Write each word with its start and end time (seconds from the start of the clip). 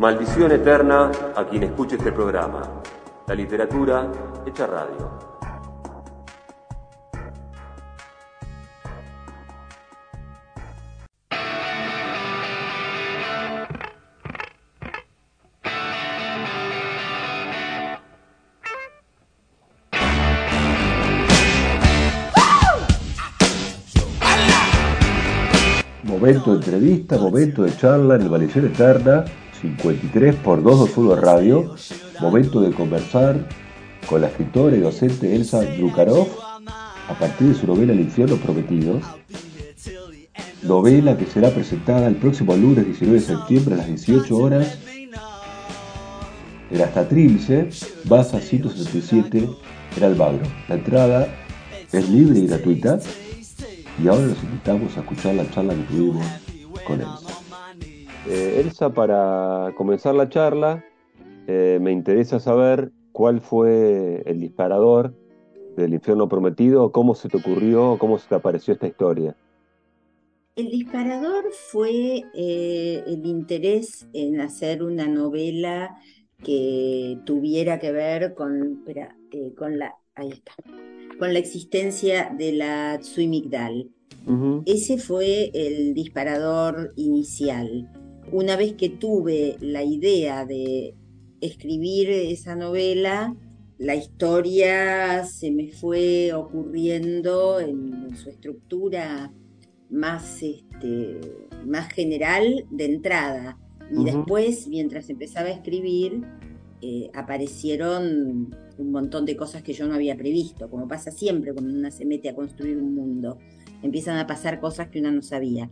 Maldición 0.00 0.50
eterna 0.50 1.12
a 1.36 1.44
quien 1.44 1.62
escuche 1.62 1.96
este 1.96 2.10
programa. 2.10 2.62
La 3.26 3.34
literatura 3.34 4.10
hecha 4.46 4.66
radio. 4.66 5.10
Momento 26.04 26.52
de 26.52 26.56
entrevista, 26.56 27.18
momento 27.18 27.64
de 27.64 27.76
charla 27.76 28.14
en 28.14 28.22
el 28.22 28.30
Maldición 28.30 28.64
Eterna, 28.64 29.26
53 29.60 30.34
por 30.36 30.62
221 30.62 31.20
Radio. 31.20 31.74
Momento 32.20 32.60
de 32.60 32.72
conversar 32.72 33.46
con 34.08 34.20
la 34.22 34.28
escritora 34.28 34.76
y 34.76 34.80
docente 34.80 35.34
Elsa 35.34 35.62
Drukarov 35.62 36.28
a 37.08 37.14
partir 37.18 37.48
de 37.48 37.54
su 37.54 37.66
novela 37.66 37.92
El 37.92 38.00
infierno 38.00 38.36
prometido. 38.36 39.00
Novela 40.62 41.16
que 41.16 41.26
será 41.26 41.50
presentada 41.50 42.06
el 42.06 42.16
próximo 42.16 42.56
lunes 42.56 42.86
19 42.86 43.20
de 43.20 43.26
septiembre 43.26 43.74
a 43.74 43.78
las 43.78 43.86
18 43.86 44.36
horas 44.36 44.78
en 46.70 46.80
hasta 46.80 47.08
Trilce, 47.08 47.68
Baza 48.04 48.40
167 48.40 49.48
en 49.96 50.04
Almagro. 50.04 50.42
La 50.68 50.76
entrada 50.76 51.28
es 51.92 52.08
libre 52.08 52.38
y 52.38 52.46
gratuita 52.46 53.00
y 54.02 54.08
ahora 54.08 54.26
los 54.26 54.42
invitamos 54.42 54.96
a 54.96 55.00
escuchar 55.00 55.34
la 55.34 55.50
charla 55.50 55.74
que 55.74 55.82
tuvimos 55.82 56.26
con 56.86 57.00
Elsa. 57.00 57.29
Eh, 58.32 58.60
Elsa, 58.60 58.94
para 58.94 59.74
comenzar 59.76 60.14
la 60.14 60.28
charla, 60.28 60.84
eh, 61.48 61.80
me 61.82 61.90
interesa 61.90 62.38
saber 62.38 62.92
cuál 63.10 63.40
fue 63.40 64.22
el 64.24 64.38
disparador 64.38 65.12
del 65.76 65.94
infierno 65.94 66.28
prometido, 66.28 66.92
cómo 66.92 67.16
se 67.16 67.28
te 67.28 67.38
ocurrió, 67.38 67.96
cómo 67.98 68.18
se 68.18 68.28
te 68.28 68.36
apareció 68.36 68.72
esta 68.72 68.86
historia. 68.86 69.34
El 70.54 70.70
disparador 70.70 71.46
fue 71.72 72.22
eh, 72.32 73.02
el 73.04 73.26
interés 73.26 74.06
en 74.12 74.40
hacer 74.40 74.84
una 74.84 75.08
novela 75.08 75.96
que 76.44 77.18
tuviera 77.26 77.80
que 77.80 77.90
ver 77.90 78.34
con, 78.34 78.84
con 79.56 79.76
la, 79.76 79.96
ahí 80.14 80.30
está, 80.30 80.52
con 81.18 81.32
la 81.32 81.40
existencia 81.40 82.32
de 82.38 82.52
la 82.52 82.96
Tsuimigdal. 83.00 83.90
Ese 84.66 84.98
fue 84.98 85.50
el 85.52 85.94
disparador 85.94 86.92
inicial. 86.94 87.90
Una 88.32 88.56
vez 88.56 88.74
que 88.74 88.88
tuve 88.88 89.56
la 89.60 89.82
idea 89.82 90.46
de 90.46 90.94
escribir 91.40 92.10
esa 92.10 92.54
novela, 92.54 93.34
la 93.78 93.96
historia 93.96 95.24
se 95.24 95.50
me 95.50 95.72
fue 95.72 96.32
ocurriendo 96.32 97.58
en, 97.60 98.14
su 98.14 98.28
estructura 98.28 99.32
más, 99.88 100.42
este, 100.42 101.20
más 101.66 101.92
general 101.92 102.66
de 102.70 102.84
entrada. 102.84 103.58
Y 103.90 104.04
después, 104.04 104.68
mientras 104.68 105.10
empezaba 105.10 105.48
a 105.48 105.52
escribir, 105.52 106.22
eh, 106.82 107.10
aparecieron 107.14 108.54
un 108.78 108.90
montón 108.92 109.24
de 109.24 109.36
cosas 109.36 109.62
que 109.62 109.72
yo 109.72 109.88
no 109.88 109.94
había 109.94 110.16
previsto, 110.16 110.70
como 110.70 110.86
pasa 110.86 111.10
siempre 111.10 111.52
cuando 111.52 111.76
una 111.76 111.90
se 111.90 112.04
mete 112.04 112.28
a 112.28 112.34
construir 112.34 112.76
un 112.76 112.94
mundo. 112.94 113.38
Empiezan 113.82 114.18
a 114.18 114.26
pasar 114.26 114.60
cosas 114.60 114.88
que 114.88 115.00
una 115.00 115.10
no 115.10 115.22
sabía. 115.22 115.70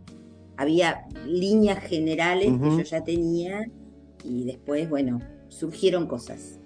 Había 0.59 1.05
líneas 1.25 1.79
generales 1.79 2.51
que 2.61 2.69
yo 2.69 2.81
ya 2.81 3.03
tenía 3.03 3.65
y 4.25 4.43
después, 4.43 4.89
bueno, 4.89 5.21
surgieron 5.47 6.05
cosas. 6.05 6.59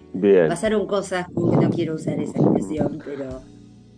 Pasaron 0.47 0.87
cosas, 0.87 1.27
no 1.35 1.69
quiero 1.69 1.93
usar 1.93 2.19
esa 2.19 2.39
expresión, 2.39 2.99
pero 3.05 3.41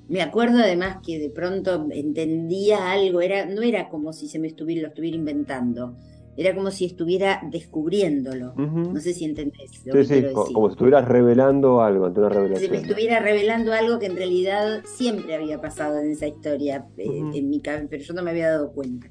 me 0.09 0.21
acuerdo 0.21 0.59
además 0.59 0.97
que 1.05 1.17
de 1.17 1.29
pronto 1.29 1.87
entendía 1.91 2.91
algo, 2.91 3.21
era, 3.21 3.45
no 3.45 3.61
era 3.61 3.87
como 3.87 4.11
si 4.11 4.27
se 4.27 4.37
me 4.37 4.47
estuviera, 4.47 4.81
lo 4.81 4.87
estuviera 4.89 5.15
inventando 5.15 5.95
era 6.37 6.53
como 6.53 6.69
si 6.71 6.85
estuviera 6.85 7.41
descubriéndolo. 7.49 8.53
No 8.55 8.99
sé 8.99 9.13
si 9.13 9.25
entendés. 9.25 9.85
Lo 9.85 10.03
sí, 10.03 10.21
sí, 10.21 10.33
como 10.33 10.67
si 10.67 10.73
estuvieras 10.73 11.07
revelando 11.07 11.81
algo 11.81 12.05
ante 12.05 12.19
una 12.19 12.29
revelación. 12.29 12.71
Si 12.71 12.71
me 12.71 12.81
estuviera 12.85 13.19
revelando 13.19 13.71
algo 13.71 13.99
que 13.99 14.07
en 14.07 14.17
realidad 14.17 14.81
siempre 14.83 15.35
había 15.35 15.61
pasado 15.61 15.99
en 15.99 16.11
esa 16.11 16.27
historia, 16.27 16.85
eh, 16.97 17.23
en 17.33 17.49
mi 17.49 17.61
pero 17.61 18.03
yo 18.03 18.13
no 18.13 18.21
me 18.21 18.31
había 18.31 18.49
dado 18.49 18.71
cuenta. 18.73 19.07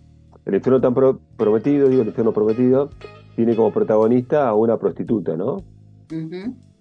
El 0.46 0.54
infierno 0.54 0.80
tan 0.80 0.94
prometido, 1.36 1.88
digo, 1.88 2.02
el 2.02 2.08
infierno 2.08 2.32
prometido, 2.32 2.90
tiene 3.34 3.56
como 3.56 3.72
protagonista 3.72 4.48
a 4.48 4.54
una 4.54 4.76
prostituta, 4.76 5.36
¿no? 5.36 5.62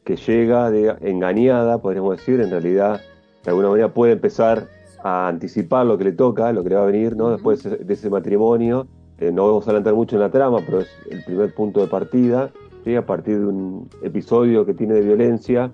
Que 0.03 0.15
llega 0.15 0.69
de, 0.69 0.95
engañada, 1.01 1.81
podríamos 1.81 2.17
decir, 2.17 2.41
en 2.41 2.49
realidad, 2.49 2.99
de 3.43 3.49
alguna 3.49 3.69
manera 3.69 3.93
puede 3.93 4.13
empezar 4.13 4.67
a 5.03 5.27
anticipar 5.27 5.85
lo 5.85 5.97
que 5.97 6.05
le 6.05 6.11
toca, 6.11 6.51
lo 6.51 6.63
que 6.63 6.69
le 6.69 6.75
va 6.75 6.83
a 6.83 6.87
venir, 6.87 7.15
¿no? 7.15 7.29
Después 7.29 7.63
de 7.63 7.93
ese 7.93 8.09
matrimonio 8.09 8.87
eh, 9.17 9.31
no 9.31 9.47
vamos 9.47 9.65
a 9.67 9.71
adelantar 9.71 9.93
mucho 9.93 10.15
en 10.15 10.21
la 10.21 10.31
trama, 10.31 10.59
pero 10.65 10.81
es 10.81 10.89
el 11.09 11.23
primer 11.23 11.53
punto 11.53 11.79
de 11.81 11.87
partida, 11.87 12.51
a 12.97 13.05
partir 13.05 13.39
de 13.39 13.45
un 13.45 13.89
episodio 14.01 14.65
que 14.65 14.73
tiene 14.73 14.95
de 14.95 15.01
violencia 15.01 15.71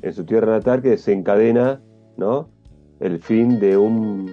en 0.00 0.12
su 0.12 0.24
tierra 0.24 0.52
natal 0.52 0.80
que 0.80 0.90
desencadena 0.90 1.80
¿no? 2.16 2.48
el 3.00 3.18
fin 3.18 3.58
de 3.58 3.76
un, 3.76 4.32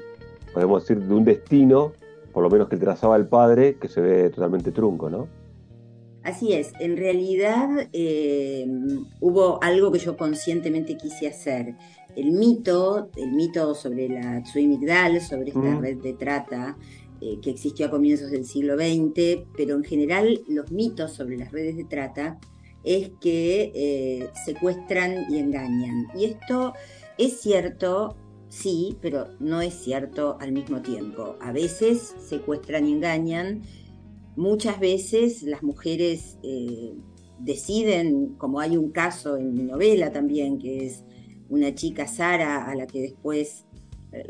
podemos 0.54 0.84
decir, 0.84 1.04
de 1.04 1.14
un 1.14 1.26
destino, 1.26 1.94
por 2.34 2.44
lo 2.44 2.50
menos 2.50 2.68
que 2.68 2.78
trazaba 2.78 3.16
el 3.16 3.28
padre, 3.28 3.78
que 3.80 3.88
se 3.88 4.02
ve 4.02 4.30
totalmente 4.30 4.72
trunco, 4.72 5.10
¿no? 5.10 5.28
Así 6.24 6.54
es, 6.54 6.72
en 6.80 6.96
realidad 6.96 7.90
eh, 7.92 8.66
hubo 9.20 9.62
algo 9.62 9.92
que 9.92 10.00
yo 10.00 10.16
conscientemente 10.16 10.96
quise 10.96 11.28
hacer. 11.28 11.76
El 12.16 12.32
mito, 12.32 13.10
el 13.18 13.34
mito 13.34 13.76
sobre 13.76 14.08
la 14.08 14.42
Migdal, 14.56 15.20
sobre 15.20 15.50
esta 15.50 15.80
red 15.80 15.98
de 15.98 16.14
trata, 16.14 16.78
eh, 17.20 17.40
que 17.42 17.50
existió 17.50 17.88
a 17.88 17.90
comienzos 17.90 18.32
del 18.32 18.46
siglo 18.46 18.76
XX, 18.76 19.46
pero 19.56 19.76
en 19.76 19.84
general 19.84 20.42
los 20.48 20.72
mitos 20.72 21.12
sobre 21.12 21.38
las 21.38 21.52
redes 21.52 21.76
de 21.76 21.84
trata 21.86 22.40
es 22.84 23.12
que 23.22 23.72
eh, 23.74 24.30
secuestran 24.46 25.26
y 25.30 25.40
engañan. 25.40 26.08
Y 26.16 26.26
esto 26.26 26.74
es 27.18 27.40
cierto, 27.40 28.16
sí, 28.54 28.98
pero 29.02 29.30
no 29.40 29.62
es 29.62 29.74
cierto 29.74 30.38
al 30.40 30.52
mismo 30.52 30.82
tiempo. 30.82 31.36
A 31.42 31.52
veces 31.52 32.16
secuestran 32.20 32.88
y 32.88 32.94
engañan, 32.94 33.64
muchas 34.36 34.80
veces 34.80 35.44
las 35.44 35.64
mujeres 35.64 36.38
eh, 36.44 36.94
deciden, 37.40 38.36
como 38.36 38.60
hay 38.60 38.78
un 38.78 38.92
caso 38.92 39.38
en 39.38 39.54
mi 39.54 39.64
novela 39.64 40.12
también, 40.12 40.60
que 40.60 40.86
es 40.86 41.04
una 41.50 41.74
chica 41.74 42.08
Sara 42.08 42.66
a 42.66 42.76
la 42.76 42.88
que 42.88 43.02
después 43.02 43.66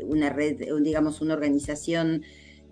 una 0.06 0.30
red, 0.30 0.56
digamos, 0.82 1.20
una 1.20 1.34
organización 1.34 2.22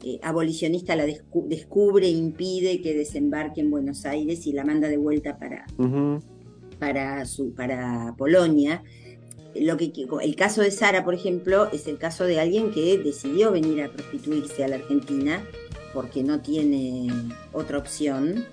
eh, 0.04 0.18
abolicionista 0.22 0.96
la 0.96 1.06
descubre 1.06 2.06
e 2.06 2.10
impide 2.10 2.80
que 2.80 2.94
desembarque 2.94 3.60
en 3.60 3.70
Buenos 3.70 4.04
Aires 4.04 4.46
y 4.46 4.52
la 4.52 4.64
manda 4.64 4.88
de 4.88 4.96
vuelta 4.96 5.38
para, 5.38 5.66
para, 6.78 7.24
su, 7.24 7.54
para 7.54 8.14
Polonia. 8.16 8.82
Lo 9.54 9.76
que, 9.76 9.92
el 10.22 10.36
caso 10.36 10.62
de 10.62 10.70
Sara, 10.70 11.04
por 11.04 11.14
ejemplo, 11.14 11.70
es 11.72 11.86
el 11.86 11.98
caso 11.98 12.24
de 12.24 12.40
alguien 12.40 12.72
que 12.72 12.98
decidió 12.98 13.52
venir 13.52 13.82
a 13.82 13.90
prostituirse 13.90 14.64
a 14.64 14.68
la 14.68 14.76
Argentina 14.76 15.44
porque 15.92 16.22
no 16.22 16.40
tiene 16.40 17.08
otra 17.52 17.78
opción 17.78 18.46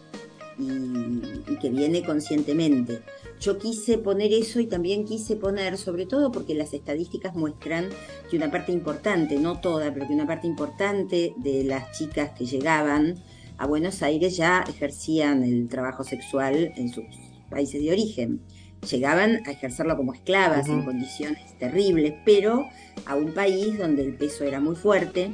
y, 0.57 1.55
que 1.61 1.69
viene 1.69 2.03
conscientemente. 2.03 3.01
Yo 3.39 3.57
quise 3.57 3.97
poner 3.97 4.33
eso 4.33 4.59
y 4.59 4.67
también 4.67 5.05
quise 5.05 5.37
poner, 5.37 5.77
sobre 5.77 6.05
todo 6.05 6.31
porque 6.31 6.53
las 6.53 6.73
estadísticas 6.73 7.35
muestran 7.35 7.89
que 8.29 8.35
una 8.35 8.51
parte 8.51 8.71
importante, 8.71 9.37
no 9.37 9.61
toda, 9.61 9.93
pero 9.93 10.07
que 10.07 10.13
una 10.13 10.27
parte 10.27 10.47
importante 10.47 11.33
de 11.37 11.63
las 11.63 11.97
chicas 11.97 12.31
que 12.37 12.45
llegaban 12.45 13.23
a 13.57 13.65
Buenos 13.67 14.03
Aires 14.03 14.35
ya 14.35 14.63
ejercían 14.67 15.43
el 15.43 15.67
trabajo 15.69 16.03
sexual 16.03 16.73
en 16.75 16.89
sus 16.89 17.05
países 17.49 17.81
de 17.81 17.91
origen. 17.91 18.41
Llegaban 18.87 19.41
a 19.45 19.51
ejercerlo 19.51 19.97
como 19.97 20.13
esclavas 20.13 20.67
en 20.69 20.83
condiciones 20.83 21.57
terribles, 21.57 22.13
pero 22.25 22.69
a 23.05 23.15
un 23.15 23.33
país 23.33 23.77
donde 23.77 24.03
el 24.03 24.13
peso 24.15 24.45
era 24.45 24.59
muy 24.59 24.75
fuerte, 24.75 25.31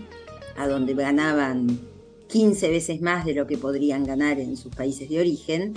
a 0.57 0.67
donde 0.67 0.93
ganaban 0.93 1.79
15 2.27 2.69
veces 2.69 3.01
más 3.01 3.25
de 3.25 3.33
lo 3.33 3.45
que 3.47 3.57
podrían 3.57 4.03
ganar 4.03 4.39
en 4.39 4.57
sus 4.57 4.73
países 4.73 5.09
de 5.09 5.19
origen, 5.19 5.73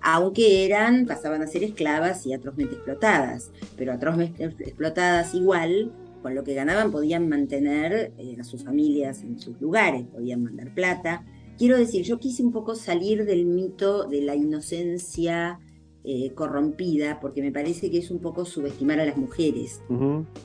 aunque 0.00 0.66
eran, 0.66 1.06
pasaban 1.06 1.42
a 1.42 1.46
ser 1.46 1.62
esclavas 1.62 2.26
y 2.26 2.32
atrozmente 2.32 2.74
explotadas, 2.74 3.50
pero 3.76 3.92
atrozmente 3.92 4.44
explotadas 4.44 5.34
igual, 5.34 5.92
con 6.22 6.34
lo 6.34 6.44
que 6.44 6.54
ganaban 6.54 6.90
podían 6.90 7.28
mantener 7.28 8.12
eh, 8.18 8.36
a 8.40 8.44
sus 8.44 8.64
familias 8.64 9.22
en 9.22 9.38
sus 9.38 9.60
lugares, 9.60 10.04
podían 10.12 10.42
mandar 10.42 10.74
plata. 10.74 11.24
Quiero 11.56 11.76
decir, 11.76 12.04
yo 12.04 12.18
quise 12.18 12.42
un 12.42 12.52
poco 12.52 12.74
salir 12.74 13.24
del 13.24 13.44
mito 13.44 14.04
de 14.04 14.22
la 14.22 14.34
inocencia 14.34 15.60
eh, 16.04 16.32
corrompida, 16.34 17.20
porque 17.20 17.42
me 17.42 17.52
parece 17.52 17.90
que 17.90 17.98
es 17.98 18.10
un 18.10 18.18
poco 18.18 18.44
subestimar 18.44 18.98
a 18.98 19.06
las 19.06 19.16
mujeres. 19.16 19.80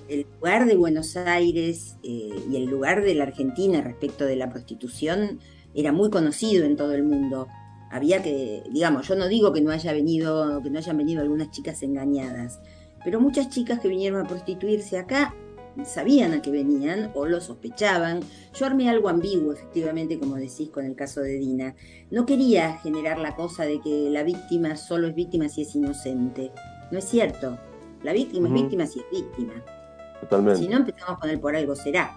El 0.08 0.26
lugar 0.36 0.68
de 0.68 0.76
Buenos 0.76 1.18
Aires 1.18 1.98
eh, 2.04 2.30
y 2.52 2.56
el 2.56 2.66
lugar 2.66 3.04
de 3.04 3.16
la 3.16 3.24
Argentina 3.24 3.82
respecto 3.82 4.26
de 4.26 4.36
la 4.36 4.50
prostitución 4.50 5.40
era 5.74 5.92
muy 5.92 6.10
conocido 6.10 6.66
en 6.66 6.76
todo 6.76 6.94
el 6.94 7.04
mundo. 7.04 7.48
había 7.90 8.22
que, 8.22 8.64
digamos, 8.72 9.08
yo 9.08 9.16
no 9.16 9.28
digo 9.28 9.52
que 9.52 9.62
no 9.62 9.72
haya 9.72 9.94
venido, 9.94 10.62
que 10.62 10.70
no 10.70 10.78
hayan 10.78 10.98
venido 10.98 11.22
algunas 11.22 11.50
chicas 11.50 11.82
engañadas, 11.82 12.60
pero 13.04 13.20
muchas 13.20 13.50
chicas 13.50 13.80
que 13.80 13.88
vinieron 13.88 14.24
a 14.24 14.28
prostituirse 14.28 14.98
acá 14.98 15.34
sabían 15.86 16.34
a 16.34 16.42
qué 16.42 16.52
venían 16.52 17.12
o 17.14 17.26
lo 17.26 17.42
sospechaban. 17.42 18.22
Yo 18.54 18.66
armé 18.66 18.90
algo 18.90 19.10
ambiguo, 19.10 19.54
efectivamente, 19.54 20.20
como 20.20 20.36
decís 20.36 20.70
con 20.70 20.86
el 20.86 20.96
caso 20.96 21.22
de 21.22 21.38
Dina. 21.38 21.76
No 22.12 22.26
quería 22.26 22.78
generar 22.78 23.20
la 23.20 23.36
cosa 23.36 23.64
de 23.64 23.80
que 23.82 24.10
la 24.10 24.24
víctima 24.24 24.76
solo 24.76 25.08
es 25.08 25.16
víctima 25.16 25.50
si 25.50 25.62
es 25.62 25.76
inocente. 25.76 26.52
No 26.92 27.00
es 27.00 27.06
cierto. 27.06 27.58
La 28.04 28.14
víctima 28.14 28.48
es 28.48 28.54
víctima 28.54 28.86
si 28.86 29.00
es 29.00 29.06
víctima. 29.12 29.54
Totalmente. 30.22 30.62
Si 30.62 30.68
no 30.68 30.78
empezamos 30.78 31.20
con 31.20 31.30
el 31.30 31.40
por 31.40 31.56
algo 31.56 31.76
será. 31.76 32.16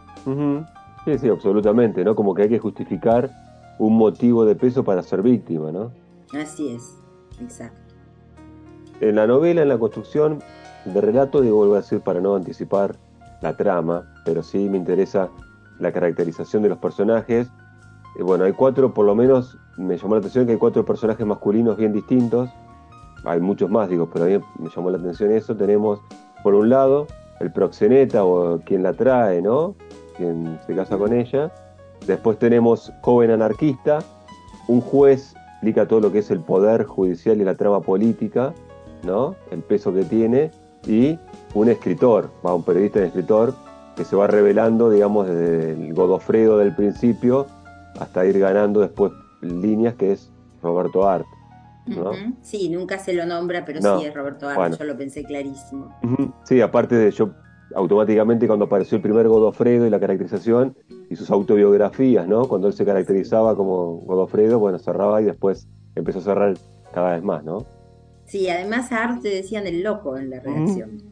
Sí, 1.05 1.19
sí, 1.19 1.29
absolutamente, 1.29 2.05
¿no? 2.05 2.15
Como 2.15 2.35
que 2.35 2.43
hay 2.43 2.49
que 2.49 2.59
justificar 2.59 3.31
un 3.79 3.97
motivo 3.97 4.45
de 4.45 4.55
peso 4.55 4.85
para 4.85 5.03
ser 5.03 5.23
víctima, 5.23 5.73
¿no? 5.73 5.93
Así 6.39 6.69
es, 6.75 6.97
exacto. 7.41 7.81
En 9.01 9.17
la 9.17 9.27
novela, 9.27 9.63
en 9.63 9.69
la 9.69 9.79
construcción 9.79 10.43
de 10.85 11.01
relato, 11.01 11.41
digo, 11.41 11.57
vuelvo 11.57 11.75
a 11.75 11.79
decir 11.79 12.01
para 12.01 12.21
no 12.21 12.37
anticipar 12.37 12.97
la 13.41 13.57
trama, 13.57 14.05
pero 14.25 14.43
sí 14.43 14.69
me 14.69 14.77
interesa 14.77 15.29
la 15.79 15.93
caracterización 15.93 16.63
de 16.63 16.69
los 16.69 16.79
personajes. 16.79 17.51
Y 18.19 18.23
bueno, 18.23 18.45
hay 18.45 18.53
cuatro, 18.53 18.93
por 18.93 19.07
lo 19.07 19.15
menos 19.15 19.59
me 19.77 19.97
llamó 19.97 20.15
la 20.15 20.19
atención 20.19 20.47
que 20.47 20.53
hay 20.53 20.59
cuatro 20.59 20.85
personajes 20.85 21.27
masculinos 21.27 21.77
bien 21.77 21.93
distintos. 21.93 22.51
Hay 23.25 23.41
muchos 23.41 23.71
más, 23.71 23.89
digo, 23.89 24.09
pero 24.13 24.25
a 24.25 24.29
mí 24.29 24.45
me 24.59 24.69
llamó 24.75 24.91
la 24.91 24.99
atención 24.99 25.33
eso. 25.33 25.57
Tenemos, 25.57 26.01
por 26.43 26.55
un 26.55 26.69
lado, 26.69 27.07
el 27.41 27.53
proxeneta 27.53 28.25
o 28.25 28.61
quien 28.61 28.83
la 28.83 28.93
trae, 28.93 29.41
¿no? 29.43 29.75
Quien 30.17 30.59
se 30.67 30.75
casa 30.75 30.97
con 30.99 31.13
ella. 31.13 31.53
Después 32.07 32.39
tenemos 32.39 32.93
joven 33.03 33.31
anarquista, 33.31 33.99
un 34.69 34.81
juez 34.81 35.35
explica 35.61 35.87
todo 35.87 36.01
lo 36.01 36.11
que 36.11 36.21
es 36.21 36.31
el 36.31 36.41
poder 36.41 36.85
judicial 36.85 37.39
y 37.39 37.45
la 37.45 37.55
trama 37.55 37.83
política, 37.83 38.55
¿no? 39.05 39.37
El 39.51 39.61
peso 39.61 39.93
que 39.93 40.05
tiene. 40.05 40.51
Y 40.87 41.19
un 41.55 41.69
escritor, 41.69 42.31
va, 42.45 42.55
un 42.55 42.65
periodista 42.65 43.01
y 43.01 43.05
escritor, 43.05 43.55
que 43.97 44.05
se 44.05 44.17
va 44.17 44.27
revelando, 44.27 44.91
digamos, 44.91 45.29
desde 45.29 45.73
el 45.73 45.95
Godofredo 45.95 46.59
del 46.59 46.75
principio 46.75 47.47
hasta 47.99 48.25
ir 48.25 48.39
ganando 48.39 48.81
después 48.81 49.13
líneas, 49.43 49.95
que 49.95 50.13
es 50.13 50.31
Roberto 50.63 51.07
Art. 51.09 51.27
¿no? 51.87 52.13
Sí, 52.43 52.69
nunca 52.69 52.99
se 52.99 53.13
lo 53.13 53.27
nombra, 53.27 53.65
pero 53.65 53.81
sí 53.81 54.07
es 54.07 54.15
Roberto 54.15 54.49
Art, 54.49 54.79
yo 54.79 54.85
lo 54.85 54.97
pensé 54.97 55.25
clarísimo. 55.25 55.95
Sí, 56.45 56.61
aparte 56.61 56.95
de 56.95 57.11
yo, 57.11 57.31
automáticamente 57.75 58.47
cuando 58.47 58.67
apareció 58.67 58.97
el 58.97 59.03
primer 59.03 59.29
Godofredo 59.29 59.87
y 59.87 59.91
la 59.91 60.01
caracterización 60.01 60.77
y 61.09 61.17
sus 61.17 61.31
autobiografías, 61.31 62.27
¿no? 62.29 62.47
Cuando 62.47 62.69
él 62.69 62.75
se 62.75 62.85
caracterizaba 62.85 63.57
como 63.57 63.97
Godofredo, 63.99 64.59
bueno, 64.59 64.79
cerraba 64.79 65.21
y 65.21 65.25
después 65.25 65.69
empezó 65.95 66.21
a 66.21 66.23
cerrar 66.23 66.55
cada 66.93 67.13
vez 67.13 67.23
más, 67.23 67.45
¿no? 67.45 67.67
Sí, 68.31 68.49
además 68.49 68.93
a 68.93 69.03
Art 69.03 69.23
te 69.23 69.29
decían 69.29 69.67
el 69.67 69.83
loco 69.83 70.17
en 70.17 70.31
la 70.31 70.39
redacción 70.39 71.03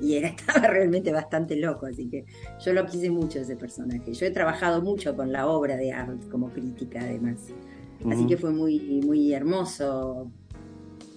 y 0.00 0.14
era, 0.16 0.28
estaba 0.36 0.66
realmente 0.66 1.12
bastante 1.12 1.54
loco, 1.54 1.86
así 1.86 2.08
que 2.08 2.24
yo 2.64 2.72
lo 2.72 2.86
quise 2.86 3.08
mucho 3.08 3.38
ese 3.38 3.54
personaje. 3.54 4.12
Yo 4.12 4.26
he 4.26 4.30
trabajado 4.32 4.82
mucho 4.82 5.14
con 5.14 5.30
la 5.30 5.46
obra 5.46 5.76
de 5.76 5.92
Art 5.92 6.28
como 6.28 6.48
crítica 6.48 7.00
además, 7.02 7.52
así 8.10 8.26
que 8.26 8.36
fue 8.36 8.50
muy, 8.50 9.00
muy 9.06 9.32
hermoso 9.32 10.28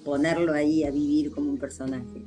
ponerlo 0.05 0.53
ahí 0.53 0.83
a 0.83 0.91
vivir 0.91 1.31
como 1.31 1.49
un 1.49 1.57
personaje. 1.57 2.21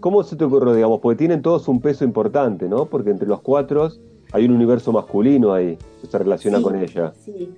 ¿Cómo 0.00 0.22
se 0.22 0.36
te 0.36 0.44
ocurrió, 0.44 0.74
digamos? 0.74 1.00
Porque 1.00 1.18
tienen 1.18 1.42
todos 1.42 1.68
un 1.68 1.82
peso 1.82 2.04
importante, 2.04 2.66
¿no? 2.66 2.86
Porque 2.86 3.10
entre 3.10 3.28
los 3.28 3.42
cuatro 3.42 3.90
hay 4.32 4.46
un 4.46 4.52
universo 4.52 4.90
masculino 4.90 5.52
ahí 5.52 5.76
que 6.00 6.06
se 6.06 6.16
relaciona 6.16 6.62
con 6.62 6.76
ella. 6.76 7.12
Sí. 7.22 7.52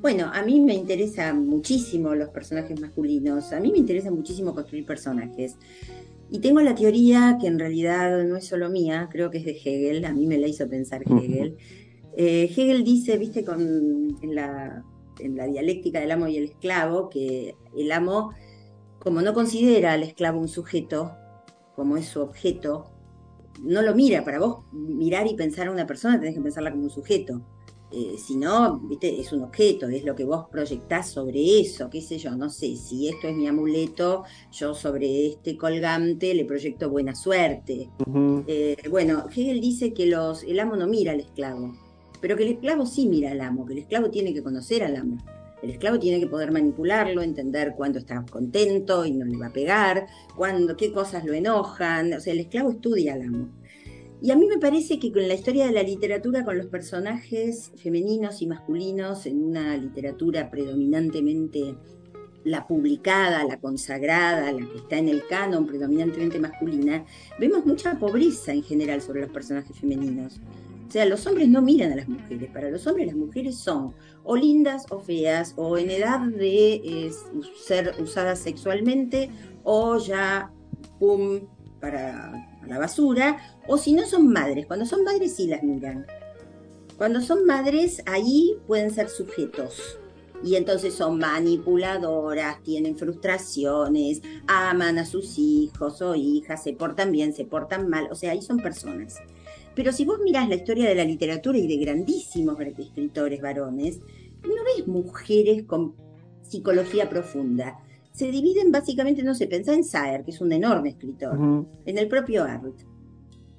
Bueno, 0.00 0.30
a 0.32 0.42
mí 0.42 0.60
me 0.60 0.74
interesan 0.74 1.46
muchísimo 1.46 2.14
los 2.14 2.30
personajes 2.30 2.80
masculinos, 2.80 3.52
a 3.52 3.60
mí 3.60 3.70
me 3.70 3.76
interesa 3.76 4.10
muchísimo 4.10 4.54
construir 4.54 4.86
personajes. 4.86 5.56
Y 6.30 6.38
tengo 6.38 6.60
la 6.62 6.74
teoría 6.74 7.36
que 7.38 7.48
en 7.48 7.58
realidad 7.58 8.24
no 8.24 8.36
es 8.36 8.46
solo 8.46 8.70
mía, 8.70 9.10
creo 9.12 9.30
que 9.30 9.38
es 9.38 9.44
de 9.44 9.50
Hegel, 9.50 10.06
a 10.06 10.12
mí 10.14 10.26
me 10.26 10.38
la 10.38 10.46
hizo 10.46 10.66
pensar 10.70 11.02
Hegel. 11.02 11.58
Eh, 12.16 12.44
Hegel 12.44 12.82
dice, 12.82 13.18
viste, 13.18 13.44
con, 13.44 14.16
en, 14.22 14.34
la, 14.34 14.82
en 15.18 15.36
la 15.36 15.46
dialéctica 15.46 16.00
del 16.00 16.12
amo 16.12 16.28
y 16.28 16.38
el 16.38 16.44
esclavo, 16.44 17.10
que 17.10 17.54
el 17.76 17.92
amo, 17.92 18.32
como 19.00 19.20
no 19.20 19.34
considera 19.34 19.92
al 19.92 20.02
esclavo 20.02 20.40
un 20.40 20.48
sujeto, 20.48 21.12
como 21.76 21.98
es 21.98 22.06
su 22.06 22.22
objeto, 22.22 22.90
no 23.62 23.82
lo 23.82 23.94
mira. 23.94 24.24
Para 24.24 24.38
vos 24.38 24.64
mirar 24.72 25.26
y 25.26 25.34
pensar 25.34 25.68
a 25.68 25.72
una 25.72 25.86
persona 25.86 26.18
tenés 26.18 26.36
que 26.36 26.40
pensarla 26.40 26.70
como 26.70 26.84
un 26.84 26.90
sujeto. 26.90 27.42
Eh, 27.92 28.16
si 28.18 28.36
no, 28.36 28.78
¿viste? 28.78 29.20
es 29.20 29.32
un 29.32 29.42
objeto, 29.42 29.88
es 29.88 30.04
lo 30.04 30.14
que 30.14 30.24
vos 30.24 30.46
proyectás 30.48 31.10
sobre 31.10 31.60
eso, 31.60 31.90
qué 31.90 32.00
sé 32.00 32.18
yo, 32.18 32.36
no 32.36 32.48
sé, 32.48 32.76
si 32.76 33.08
esto 33.08 33.26
es 33.26 33.34
mi 33.34 33.48
amuleto, 33.48 34.22
yo 34.52 34.74
sobre 34.74 35.26
este 35.26 35.56
colgante 35.56 36.32
le 36.34 36.44
proyecto 36.44 36.88
buena 36.88 37.16
suerte. 37.16 37.90
Eh, 38.46 38.76
bueno, 38.88 39.26
Hegel 39.34 39.60
dice 39.60 39.92
que 39.92 40.06
los, 40.06 40.44
el 40.44 40.60
amo 40.60 40.76
no 40.76 40.86
mira 40.86 41.12
al 41.12 41.20
esclavo, 41.20 41.74
pero 42.20 42.36
que 42.36 42.44
el 42.44 42.52
esclavo 42.52 42.86
sí 42.86 43.08
mira 43.08 43.32
al 43.32 43.40
amo, 43.40 43.66
que 43.66 43.72
el 43.72 43.80
esclavo 43.80 44.08
tiene 44.08 44.32
que 44.32 44.42
conocer 44.42 44.84
al 44.84 44.94
amo. 44.94 45.18
El 45.62 45.70
esclavo 45.70 45.98
tiene 45.98 46.20
que 46.20 46.26
poder 46.26 46.52
manipularlo, 46.52 47.20
entender 47.22 47.74
cuándo 47.76 47.98
está 47.98 48.24
contento 48.30 49.04
y 49.04 49.12
no 49.12 49.26
le 49.26 49.36
va 49.36 49.48
a 49.48 49.52
pegar, 49.52 50.06
cuándo, 50.34 50.74
qué 50.76 50.90
cosas 50.90 51.24
lo 51.24 51.34
enojan. 51.34 52.14
O 52.14 52.20
sea, 52.20 52.32
el 52.32 52.40
esclavo 52.40 52.70
estudia 52.70 53.12
al 53.14 53.22
amo. 53.22 53.48
Y 54.22 54.30
a 54.30 54.36
mí 54.36 54.46
me 54.46 54.58
parece 54.58 54.98
que 54.98 55.12
con 55.12 55.26
la 55.26 55.34
historia 55.34 55.66
de 55.66 55.72
la 55.72 55.82
literatura, 55.82 56.44
con 56.44 56.58
los 56.58 56.66
personajes 56.66 57.72
femeninos 57.76 58.42
y 58.42 58.46
masculinos, 58.46 59.24
en 59.24 59.42
una 59.42 59.76
literatura 59.76 60.50
predominantemente 60.50 61.74
la 62.44 62.66
publicada, 62.66 63.44
la 63.44 63.58
consagrada, 63.58 64.52
la 64.52 64.66
que 64.66 64.76
está 64.76 64.98
en 64.98 65.08
el 65.08 65.26
canon 65.26 65.66
predominantemente 65.66 66.38
masculina, 66.38 67.04
vemos 67.38 67.64
mucha 67.64 67.98
pobreza 67.98 68.52
en 68.52 68.62
general 68.62 69.00
sobre 69.00 69.22
los 69.22 69.30
personajes 69.30 69.78
femeninos. 69.78 70.40
O 70.86 70.90
sea, 70.90 71.06
los 71.06 71.26
hombres 71.26 71.48
no 71.48 71.62
miran 71.62 71.92
a 71.92 71.96
las 71.96 72.08
mujeres. 72.08 72.50
Para 72.50 72.68
los 72.68 72.86
hombres 72.86 73.06
las 73.06 73.16
mujeres 73.16 73.56
son 73.56 73.94
o 74.24 74.36
lindas 74.36 74.86
o 74.90 74.98
feas, 74.98 75.54
o 75.56 75.78
en 75.78 75.90
edad 75.90 76.20
de 76.20 77.10
ser 77.64 77.94
usadas 78.00 78.40
sexualmente, 78.40 79.30
o 79.62 79.98
ya, 79.98 80.50
pum, 80.98 81.40
para 81.80 82.49
a 82.62 82.66
la 82.66 82.78
basura, 82.78 83.38
o 83.66 83.78
si 83.78 83.92
no 83.92 84.06
son 84.06 84.28
madres. 84.28 84.66
Cuando 84.66 84.86
son 84.86 85.04
madres 85.04 85.36
sí 85.36 85.46
las 85.46 85.62
miran. 85.62 86.06
Cuando 86.96 87.20
son 87.20 87.46
madres, 87.46 88.02
ahí 88.06 88.56
pueden 88.66 88.90
ser 88.90 89.08
sujetos. 89.08 89.98
Y 90.42 90.56
entonces 90.56 90.94
son 90.94 91.18
manipuladoras, 91.18 92.62
tienen 92.62 92.96
frustraciones, 92.96 94.22
aman 94.46 94.98
a 94.98 95.04
sus 95.04 95.38
hijos 95.38 96.00
o 96.00 96.14
hijas, 96.14 96.62
se 96.62 96.72
portan 96.72 97.12
bien, 97.12 97.34
se 97.34 97.44
portan 97.44 97.88
mal, 97.88 98.08
o 98.10 98.14
sea, 98.14 98.32
ahí 98.32 98.40
son 98.40 98.58
personas. 98.58 99.16
Pero 99.74 99.92
si 99.92 100.04
vos 100.04 100.18
mirás 100.22 100.48
la 100.48 100.54
historia 100.56 100.88
de 100.88 100.94
la 100.94 101.04
literatura 101.04 101.58
y 101.58 101.66
de 101.66 101.76
grandísimos 101.76 102.58
escritores 102.60 103.40
varones, 103.42 104.00
no 104.42 104.64
ves 104.64 104.86
mujeres 104.86 105.64
con 105.64 105.94
psicología 106.42 107.08
profunda 107.08 107.78
se 108.20 108.30
dividen 108.30 108.70
básicamente, 108.70 109.22
no 109.22 109.34
sé, 109.34 109.46
pensá 109.46 109.72
en 109.72 109.82
Saer, 109.82 110.24
que 110.24 110.30
es 110.30 110.42
un 110.42 110.52
enorme 110.52 110.90
escritor, 110.90 111.38
en 111.86 111.96
el 111.96 112.06
propio 112.06 112.44
Art. 112.44 112.82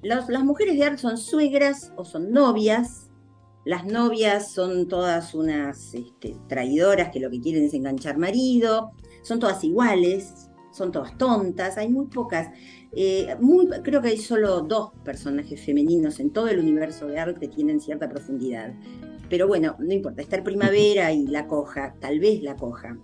las 0.02 0.44
mujeres 0.44 0.78
de 0.78 0.84
Art 0.84 0.98
son 0.98 1.18
suegras 1.18 1.92
o 1.96 2.04
son 2.04 2.30
novias. 2.30 3.10
Las 3.64 3.84
novias 3.84 4.52
son 4.52 4.86
todas 4.86 5.34
unas 5.34 5.94
este, 5.94 6.36
traidoras 6.48 7.10
que 7.10 7.18
lo 7.18 7.28
que 7.28 7.40
quieren 7.40 7.64
es 7.64 7.74
enganchar 7.74 8.18
marido. 8.18 8.92
Son 9.24 9.40
todas 9.40 9.64
iguales, 9.64 10.48
son 10.70 10.92
todas 10.92 11.18
tontas. 11.18 11.76
Hay 11.76 11.88
muy 11.88 12.06
pocas. 12.06 12.48
Eh, 12.92 13.34
muy, 13.40 13.66
creo 13.82 14.00
que 14.00 14.10
hay 14.10 14.18
solo 14.18 14.60
dos 14.60 14.92
personajes 15.04 15.60
femeninos 15.60 16.20
en 16.20 16.30
todo 16.30 16.46
el 16.46 16.60
universo 16.60 17.08
de 17.08 17.18
Art 17.18 17.36
que 17.36 17.48
tienen 17.48 17.80
cierta 17.80 18.08
profundidad. 18.08 18.74
Pero 19.28 19.48
bueno, 19.48 19.74
no 19.80 19.92
importa. 19.92 20.22
Está 20.22 20.36
el 20.36 20.44
primavera 20.44 21.12
y 21.12 21.26
la 21.26 21.48
coja, 21.48 21.96
tal 21.98 22.20
vez 22.20 22.42
la 22.42 22.54
coja. 22.54 22.96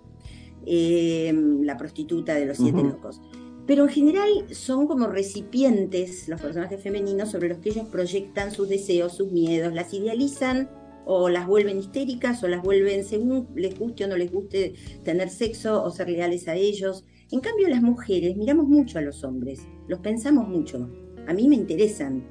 Eh, 0.71 1.33
la 1.63 1.77
prostituta 1.77 2.35
de 2.35 2.45
los 2.45 2.57
siete 2.57 2.83
locos. 2.83 3.19
Pero 3.65 3.85
en 3.85 3.89
general 3.89 4.29
son 4.51 4.85
como 4.85 5.07
recipientes 5.07 6.29
los 6.29 6.39
personajes 6.39 6.79
femeninos 6.79 7.31
sobre 7.31 7.49
los 7.49 7.57
que 7.57 7.69
ellos 7.69 7.87
proyectan 7.87 8.51
sus 8.51 8.69
deseos, 8.69 9.17
sus 9.17 9.31
miedos, 9.31 9.73
las 9.73 9.91
idealizan 9.95 10.69
o 11.05 11.27
las 11.27 11.47
vuelven 11.47 11.79
histéricas 11.79 12.43
o 12.43 12.47
las 12.47 12.61
vuelven 12.61 13.03
según 13.03 13.47
les 13.55 13.79
guste 13.79 14.05
o 14.05 14.07
no 14.07 14.15
les 14.15 14.31
guste 14.31 14.75
tener 15.03 15.31
sexo 15.31 15.83
o 15.83 15.89
ser 15.89 16.07
leales 16.07 16.47
a 16.47 16.55
ellos. 16.55 17.03
En 17.31 17.39
cambio 17.39 17.67
las 17.67 17.81
mujeres 17.81 18.37
miramos 18.37 18.67
mucho 18.67 18.99
a 18.99 19.01
los 19.01 19.23
hombres, 19.23 19.61
los 19.87 19.97
pensamos 20.01 20.47
mucho. 20.47 20.87
A 21.27 21.33
mí 21.33 21.47
me 21.47 21.55
interesan, 21.55 22.27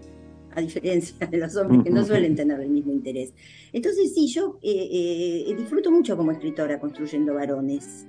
a 0.52 0.61
diferencia 0.61 1.26
de 1.26 1.38
los 1.38 1.57
hombres 1.57 1.83
que 1.83 1.90
no 1.90 2.04
suelen 2.04 2.37
tener 2.37 2.61
el 2.61 2.71
mismo 2.71 2.92
interés. 2.92 3.35
Entonces 3.73 4.14
sí, 4.14 4.28
yo 4.28 4.61
eh, 4.62 5.45
eh, 5.49 5.54
disfruto 5.57 5.90
mucho 5.90 6.16
como 6.16 6.30
escritora 6.30 6.78
construyendo 6.78 7.35
varones. 7.35 8.07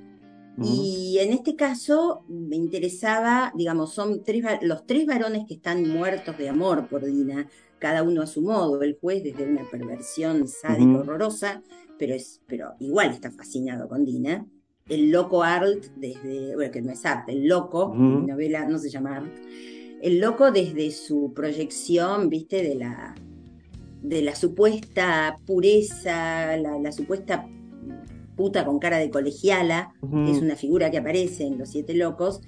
Y 0.61 1.17
en 1.19 1.31
este 1.31 1.55
caso 1.55 2.23
me 2.27 2.55
interesaba, 2.55 3.51
digamos, 3.55 3.93
son 3.93 4.23
tres, 4.23 4.43
los 4.61 4.85
tres 4.85 5.05
varones 5.05 5.43
que 5.47 5.55
están 5.55 5.87
muertos 5.87 6.37
de 6.37 6.49
amor 6.49 6.87
por 6.87 7.05
Dina, 7.05 7.47
cada 7.79 8.03
uno 8.03 8.21
a 8.21 8.27
su 8.27 8.41
modo, 8.41 8.81
el 8.81 8.97
juez 8.99 9.23
desde 9.23 9.45
una 9.45 9.63
perversión 9.69 10.47
sádica 10.47 10.99
horrorosa, 10.99 11.63
pero, 11.97 12.13
es, 12.13 12.41
pero 12.47 12.73
igual 12.79 13.11
está 13.11 13.31
fascinado 13.31 13.87
con 13.87 14.05
Dina. 14.05 14.45
El 14.87 15.11
loco 15.11 15.43
Art 15.43 15.85
desde, 15.95 16.55
bueno, 16.55 16.71
que 16.71 16.81
no 16.81 16.91
es 16.91 17.05
Art, 17.05 17.29
el 17.29 17.47
loco, 17.47 17.93
mi 17.93 18.25
novela 18.25 18.65
no 18.65 18.79
se 18.79 18.89
llama 18.89 19.17
Art, 19.17 19.33
el 20.01 20.19
loco 20.19 20.51
desde 20.51 20.91
su 20.91 21.33
proyección, 21.35 22.29
viste, 22.29 22.63
de 22.63 22.75
la, 22.75 23.15
de 24.01 24.21
la 24.21 24.35
supuesta 24.35 25.35
pureza, 25.45 26.57
la, 26.57 26.91
supuesta 26.91 27.47
puta 28.39 28.63
con 28.63 28.79
cara 28.79 28.99
de 28.99 29.09
colegiala, 29.09 29.93
que 29.99 30.31
es 30.31 30.41
una 30.41 30.55
figura 30.55 30.89
que 30.89 30.97
aparece 30.97 31.45
en 31.45 31.57
Los 31.57 31.71
Siete 31.71 31.93
Locos, 31.93 32.39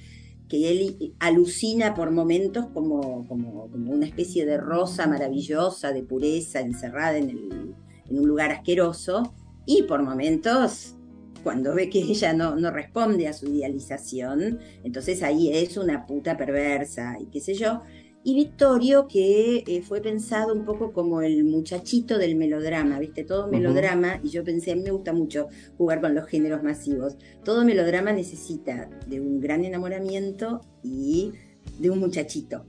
que 0.47 0.71
él 0.71 1.13
alucina 1.19 1.95
por 1.95 2.11
momentos 2.11 2.67
como, 2.73 3.27
como, 3.27 3.65
una 3.65 4.05
especie 4.05 4.45
de 4.45 4.55
rosa 4.55 5.05
maravillosa, 5.07 5.91
de 5.91 6.01
pureza, 6.01 6.61
encerrada 6.61 7.17
en, 7.17 7.75
un 8.09 8.25
lugar 8.25 8.51
asqueroso, 8.51 9.33
y 9.65 9.83
por 9.83 10.01
momentos, 10.01 10.95
cuando 11.43 11.75
ve 11.75 11.89
que 11.89 11.99
ella 11.99 12.31
no, 12.31 12.55
no 12.55 12.71
responde 12.71 13.27
a 13.27 13.33
su 13.33 13.47
idealización, 13.47 14.59
entonces 14.85 15.21
ahí 15.23 15.51
es 15.51 15.75
una 15.75 16.05
puta 16.05 16.37
perversa 16.37 17.17
y 17.19 17.25
qué 17.25 17.41
sé 17.41 17.53
yo, 17.53 17.81
y 18.23 18.35
Victorio, 18.35 19.07
que 19.07 19.63
eh, 19.65 19.81
fue 19.81 19.99
pensado 19.99 20.53
un 20.53 20.63
poco 20.63 20.93
como 20.93 21.21
el 21.21 21.43
muchachito 21.43 22.19
del 22.19 22.35
melodrama, 22.35 22.99
¿viste? 22.99 23.23
Todo 23.23 23.47
melodrama, 23.47 24.19
y 24.23 24.29
yo 24.29 24.43
pensé, 24.43 24.71
a 24.71 24.75
mí 24.75 24.83
me 24.83 24.91
gusta 24.91 25.11
mucho 25.11 25.47
jugar 25.77 26.01
con 26.01 26.13
los 26.13 26.27
géneros 26.27 26.61
masivos. 26.61 27.17
Todo 27.43 27.65
melodrama 27.65 28.11
necesita 28.11 28.89
de 29.07 29.19
un 29.19 29.39
gran 29.39 29.65
enamoramiento 29.65 30.61
y 30.83 31.31
de 31.79 31.89
un 31.89 31.97
muchachito, 31.97 32.65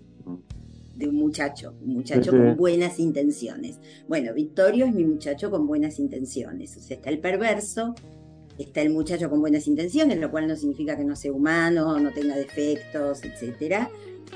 de 0.96 1.08
un 1.08 1.16
muchacho, 1.16 1.74
un 1.82 1.94
muchacho 1.94 2.30
con 2.30 2.56
buenas 2.56 2.98
intenciones. 2.98 3.78
Bueno, 4.08 4.32
Victorio 4.32 4.86
es 4.86 4.94
mi 4.94 5.04
muchacho 5.04 5.50
con 5.50 5.66
buenas 5.66 5.98
intenciones. 5.98 6.78
O 6.78 6.80
sea, 6.80 6.96
está 6.96 7.10
el 7.10 7.18
perverso, 7.18 7.94
está 8.56 8.80
el 8.80 8.88
muchacho 8.88 9.28
con 9.28 9.40
buenas 9.40 9.66
intenciones, 9.66 10.18
lo 10.18 10.30
cual 10.30 10.48
no 10.48 10.56
significa 10.56 10.96
que 10.96 11.04
no 11.04 11.14
sea 11.14 11.32
humano, 11.32 11.98
no 12.00 12.10
tenga 12.10 12.36
defectos, 12.36 13.22
etcétera 13.22 13.90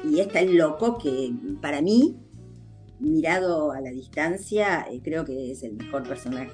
y 0.04 0.20
está 0.20 0.40
el 0.40 0.56
loco 0.56 0.98
que 0.98 1.32
para 1.60 1.82
mí, 1.82 2.16
mirado 3.00 3.72
a 3.72 3.80
la 3.80 3.90
distancia, 3.90 4.86
eh, 4.90 5.00
creo 5.02 5.24
que 5.24 5.50
es 5.52 5.62
el 5.62 5.74
mejor 5.74 6.02
personaje. 6.04 6.52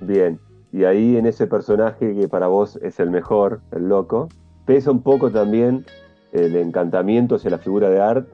Bien, 0.00 0.38
y 0.72 0.84
ahí 0.84 1.16
en 1.16 1.26
ese 1.26 1.46
personaje 1.46 2.14
que 2.14 2.28
para 2.28 2.46
vos 2.46 2.78
es 2.82 3.00
el 3.00 3.10
mejor, 3.10 3.60
el 3.72 3.88
loco, 3.88 4.28
pesa 4.66 4.90
un 4.90 5.02
poco 5.02 5.30
también 5.30 5.86
el 6.32 6.54
encantamiento 6.56 7.36
hacia 7.36 7.50
la 7.50 7.58
figura 7.58 7.88
de 7.88 8.00
Art. 8.00 8.28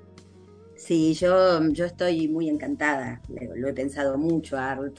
Sí, 0.76 1.14
yo, 1.14 1.62
yo 1.70 1.84
estoy 1.84 2.28
muy 2.28 2.48
encantada, 2.48 3.22
lo, 3.28 3.68
he 3.68 3.72
pensado 3.72 4.18
mucho, 4.18 4.58
Art, 4.58 4.98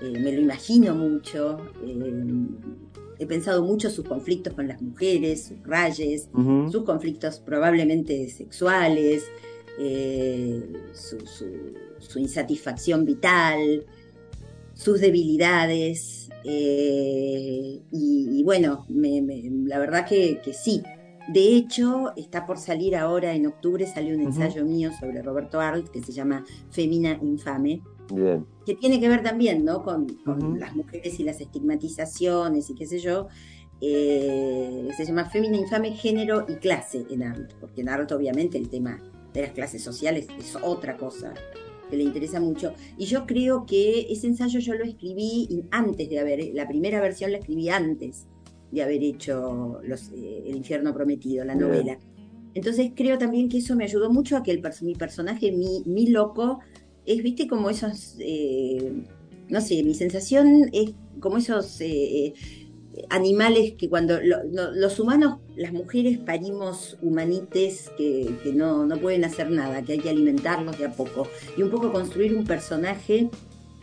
eh, 0.00 0.18
me 0.20 0.32
lo 0.32 0.40
imagino 0.40 0.94
mucho. 0.94 1.58
Eh, 1.84 2.24
he 3.18 3.26
pensado 3.26 3.62
mucho 3.64 3.90
sus 3.90 4.04
conflictos 4.04 4.54
con 4.54 4.68
las 4.68 4.80
mujeres, 4.80 5.44
sus 5.46 5.62
rayes, 5.64 6.28
sus 6.70 6.84
conflictos 6.84 7.40
probablemente 7.40 8.28
sexuales, 8.30 9.24
eh, 9.78 10.72
su, 10.92 12.18
insatisfacción 12.18 13.04
vital, 13.04 13.86
sus 14.74 15.00
debilidades. 15.00 16.28
Eh, 16.44 17.80
y, 17.90 18.42
bueno, 18.44 18.86
la 18.88 19.78
verdad 19.78 20.06
que, 20.06 20.40
sí. 20.52 20.82
De 21.32 21.56
hecho, 21.56 22.12
está 22.16 22.46
por 22.46 22.56
salir 22.56 22.96
ahora 22.96 23.34
en 23.34 23.46
octubre, 23.46 23.86
salió 23.86 24.14
un 24.14 24.22
ensayo 24.22 24.64
mío 24.64 24.90
sobre 24.98 25.20
Roberto 25.20 25.60
Arlt 25.60 25.88
que 25.88 26.02
se 26.02 26.12
llama 26.12 26.44
Femina 26.70 27.18
Infame 27.20 27.82
que 28.66 28.74
tiene 28.74 29.00
que 29.00 29.08
ver 29.08 29.22
también, 29.22 29.64
¿no? 29.64 29.82
Con, 29.82 30.06
las 30.58 30.74
mujeres 30.74 31.18
y 31.20 31.24
las 31.24 31.40
estigmatizaciones 31.40 32.70
y 32.70 32.74
qué 32.74 32.86
sé 32.86 32.98
yo. 32.98 33.28
Eh, 33.80 34.88
se 34.96 35.04
llama 35.04 35.26
Fémina 35.26 35.56
Infame, 35.56 35.92
Género 35.92 36.44
y 36.48 36.56
Clase 36.56 37.06
en 37.10 37.22
arte, 37.22 37.54
porque 37.60 37.82
en 37.82 37.88
arte 37.88 38.12
obviamente 38.12 38.58
el 38.58 38.68
tema 38.68 38.98
de 39.32 39.42
las 39.42 39.52
clases 39.52 39.84
sociales 39.84 40.26
es 40.36 40.56
otra 40.56 40.96
cosa 40.96 41.32
que 41.88 41.96
le 41.96 42.02
interesa 42.02 42.40
mucho. 42.40 42.74
Y 42.96 43.06
yo 43.06 43.26
creo 43.26 43.66
que 43.66 44.06
ese 44.10 44.26
ensayo 44.26 44.58
yo 44.60 44.74
lo 44.74 44.84
escribí 44.84 45.64
antes 45.70 46.08
de 46.08 46.18
haber, 46.18 46.54
la 46.54 46.66
primera 46.66 47.00
versión 47.00 47.32
la 47.32 47.38
escribí 47.38 47.68
antes 47.68 48.26
de 48.70 48.82
haber 48.82 49.02
hecho 49.02 49.80
los, 49.82 50.10
eh, 50.10 50.44
El 50.46 50.56
infierno 50.56 50.92
prometido, 50.92 51.44
la 51.44 51.54
novela. 51.54 51.98
Entonces 52.54 52.90
creo 52.94 53.18
también 53.18 53.48
que 53.48 53.58
eso 53.58 53.76
me 53.76 53.84
ayudó 53.84 54.10
mucho 54.10 54.36
a 54.36 54.42
que 54.42 54.50
el, 54.50 54.62
mi 54.82 54.94
personaje, 54.94 55.52
mi, 55.52 55.82
mi 55.86 56.08
loco, 56.08 56.60
es, 57.08 57.22
viste, 57.22 57.48
como 57.48 57.70
esos, 57.70 58.16
eh, 58.20 58.92
no 59.48 59.60
sé, 59.60 59.82
mi 59.82 59.94
sensación 59.94 60.68
es 60.72 60.92
como 61.20 61.38
esos 61.38 61.80
eh, 61.80 62.34
animales 63.10 63.74
que 63.78 63.88
cuando 63.88 64.18
los 64.20 65.00
humanos, 65.00 65.38
las 65.56 65.72
mujeres 65.72 66.18
parimos 66.18 66.98
humanites 67.00 67.90
que, 67.96 68.52
no, 68.54 68.86
no, 68.86 68.98
pueden 68.98 69.24
hacer 69.24 69.50
nada, 69.50 69.82
que 69.82 69.94
hay 69.94 69.98
que 69.98 70.10
alimentarlos 70.10 70.78
de 70.78 70.86
a 70.86 70.92
poco. 70.92 71.26
Y 71.56 71.62
un 71.62 71.70
poco 71.70 71.92
construir 71.92 72.36
un 72.36 72.44
personaje 72.44 73.30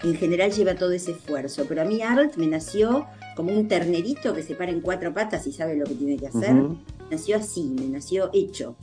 en 0.03 0.15
general 0.15 0.51
lleva 0.51 0.75
todo 0.75 0.91
ese 0.91 1.11
esfuerzo. 1.11 1.65
Pero 1.67 1.81
a 1.81 1.85
mí 1.85 2.01
Art 2.01 2.35
me 2.37 2.47
nació 2.47 3.07
como 3.35 3.51
un 3.51 3.67
ternerito 3.67 4.33
que 4.33 4.43
se 4.43 4.55
para 4.55 4.71
en 4.71 4.81
cuatro 4.81 5.13
patas 5.13 5.47
y 5.47 5.51
sabe 5.51 5.75
lo 5.75 5.85
que 5.85 5.95
tiene 5.95 6.17
que 6.17 6.27
hacer. 6.27 6.55
Nació 7.09 7.37
así, 7.37 7.63
me 7.63 7.87
nació 7.87 8.29
hecho. 8.33 8.75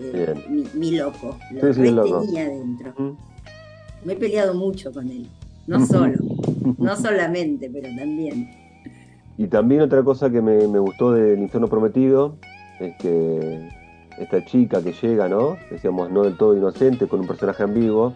Eh, 0.00 0.34
mi, 0.74 0.92
loco, 0.92 1.36
lo 1.50 1.60
que 1.60 1.72
tenía 1.72 2.48
dentro. 2.48 3.16
Me 4.04 4.12
he 4.12 4.16
peleado 4.16 4.54
mucho 4.54 4.92
con 4.92 5.10
él, 5.10 5.26
no 5.66 5.84
solo, 5.84 6.16
no 6.78 6.96
solamente, 6.96 7.70
pero 7.72 7.88
también. 7.96 8.48
Y 9.36 9.46
también 9.46 9.82
otra 9.82 10.02
cosa 10.02 10.30
que 10.30 10.40
me, 10.40 10.66
gustó 10.78 11.12
del 11.12 11.38
Infierno 11.38 11.68
Prometido 11.68 12.36
es 12.80 12.96
que 12.96 13.68
esta 14.18 14.44
chica 14.44 14.82
que 14.82 14.92
llega, 14.92 15.28
¿no? 15.28 15.56
Decíamos, 15.70 16.10
no 16.10 16.24
del 16.24 16.36
todo 16.36 16.56
inocente, 16.56 17.06
con 17.06 17.20
un 17.20 17.26
personaje 17.26 17.62
ambiguo, 17.62 18.14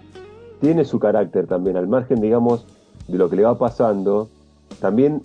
tiene 0.61 0.85
su 0.85 0.99
carácter 0.99 1.47
también, 1.47 1.77
al 1.77 1.87
margen, 1.87 2.21
digamos, 2.21 2.67
de 3.07 3.19
lo 3.19 3.31
que 3.31 3.37
le 3.37 3.45
va 3.45 3.57
pasando, 3.59 4.29
también 4.81 5.23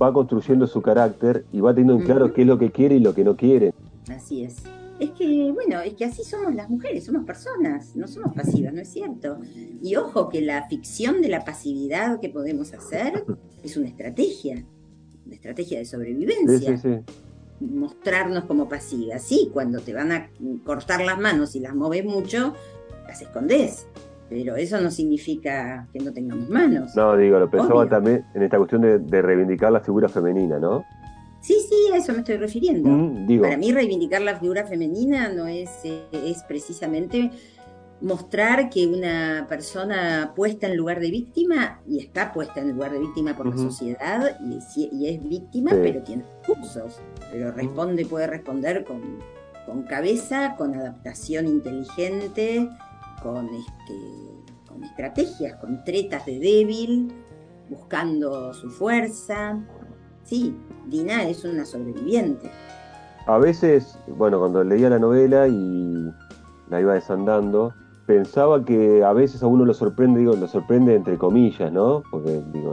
va 0.00 0.12
construyendo 0.12 0.66
su 0.66 0.82
carácter 0.82 1.44
y 1.52 1.60
va 1.60 1.74
teniendo 1.74 1.94
en 1.94 2.06
claro 2.06 2.32
qué 2.32 2.42
es 2.42 2.46
lo 2.46 2.58
que 2.58 2.70
quiere 2.70 2.96
y 2.96 3.00
lo 3.00 3.14
que 3.14 3.24
no 3.24 3.36
quiere. 3.36 3.72
Así 4.08 4.42
es. 4.44 4.62
Es 4.98 5.10
que, 5.10 5.52
bueno, 5.52 5.80
es 5.80 5.94
que 5.94 6.06
así 6.06 6.24
somos 6.24 6.54
las 6.54 6.70
mujeres, 6.70 7.04
somos 7.04 7.24
personas, 7.24 7.94
no 7.96 8.08
somos 8.08 8.34
pasivas, 8.34 8.72
¿no 8.72 8.80
es 8.80 8.88
cierto? 8.88 9.38
Y 9.82 9.96
ojo 9.96 10.28
que 10.28 10.40
la 10.40 10.66
ficción 10.68 11.20
de 11.20 11.28
la 11.28 11.44
pasividad 11.44 12.18
que 12.20 12.30
podemos 12.30 12.72
hacer 12.72 13.24
es 13.62 13.76
una 13.76 13.88
estrategia, 13.88 14.64
una 15.26 15.34
estrategia 15.34 15.78
de 15.78 15.84
sobrevivencia. 15.84 17.04
Mostrarnos 17.60 18.44
como 18.44 18.68
pasivas. 18.68 19.22
Sí, 19.22 19.50
cuando 19.52 19.80
te 19.80 19.94
van 19.94 20.12
a 20.12 20.30
cortar 20.64 21.02
las 21.02 21.18
manos 21.18 21.56
y 21.56 21.60
las 21.60 21.74
moves 21.74 22.04
mucho, 22.04 22.54
las 23.06 23.20
escondes. 23.22 23.86
Pero 24.28 24.56
eso 24.56 24.80
no 24.80 24.90
significa 24.90 25.86
que 25.92 26.00
no 26.00 26.12
tengamos 26.12 26.48
manos. 26.48 26.96
No, 26.96 27.16
digo, 27.16 27.38
lo 27.38 27.48
pensaba 27.48 27.88
también 27.88 28.24
en 28.34 28.42
esta 28.42 28.56
cuestión 28.56 29.06
de 29.06 29.22
reivindicar 29.22 29.70
la 29.72 29.80
figura 29.80 30.08
femenina, 30.08 30.58
¿no? 30.58 30.84
Sí, 31.46 31.54
sí, 31.68 31.92
a 31.92 31.96
eso 31.98 32.12
me 32.12 32.18
estoy 32.18 32.38
refiriendo. 32.38 32.88
Mm, 32.88 33.40
Para 33.40 33.56
mí 33.56 33.70
reivindicar 33.70 34.20
la 34.20 34.36
figura 34.36 34.66
femenina 34.66 35.28
no 35.28 35.46
es, 35.46 35.70
eh, 35.84 36.02
es 36.12 36.42
precisamente 36.42 37.30
mostrar 38.00 38.68
que 38.68 38.88
una 38.88 39.46
persona 39.48 40.32
puesta 40.34 40.66
en 40.66 40.76
lugar 40.76 40.98
de 40.98 41.12
víctima, 41.12 41.80
y 41.86 42.00
está 42.00 42.32
puesta 42.32 42.60
en 42.60 42.72
lugar 42.72 42.90
de 42.90 42.98
víctima 42.98 43.36
por 43.36 43.46
la 43.46 43.56
sociedad, 43.56 44.36
y, 44.40 45.06
es 45.06 45.22
víctima, 45.22 45.70
pero 45.70 46.02
tiene 46.02 46.24
recursos, 46.42 47.00
pero 47.30 47.52
responde, 47.52 48.04
puede 48.06 48.26
responder 48.26 48.84
con, 48.84 49.20
con 49.66 49.84
cabeza, 49.84 50.56
con 50.58 50.74
adaptación 50.74 51.46
inteligente, 51.46 52.68
con, 53.22 53.46
este, 53.54 53.94
con 54.66 54.82
estrategias, 54.82 55.54
con 55.60 55.84
tretas 55.84 56.26
de 56.26 56.40
débil, 56.40 57.12
buscando 57.70 58.52
su 58.52 58.68
fuerza. 58.68 59.64
Sí, 60.26 60.56
Dina 60.86 61.22
es 61.22 61.44
una 61.44 61.64
sobreviviente. 61.64 62.50
A 63.26 63.38
veces, 63.38 63.96
bueno, 64.08 64.40
cuando 64.40 64.62
leía 64.64 64.90
la 64.90 64.98
novela 64.98 65.46
y 65.46 66.12
la 66.68 66.80
iba 66.80 66.94
desandando, 66.94 67.72
pensaba 68.06 68.64
que 68.64 69.04
a 69.04 69.12
veces 69.12 69.42
a 69.42 69.46
uno 69.46 69.64
lo 69.64 69.72
sorprende, 69.72 70.20
digo, 70.20 70.34
lo 70.34 70.48
sorprende 70.48 70.96
entre 70.96 71.16
comillas, 71.16 71.72
¿no? 71.72 72.02
Porque 72.10 72.42
digo, 72.52 72.72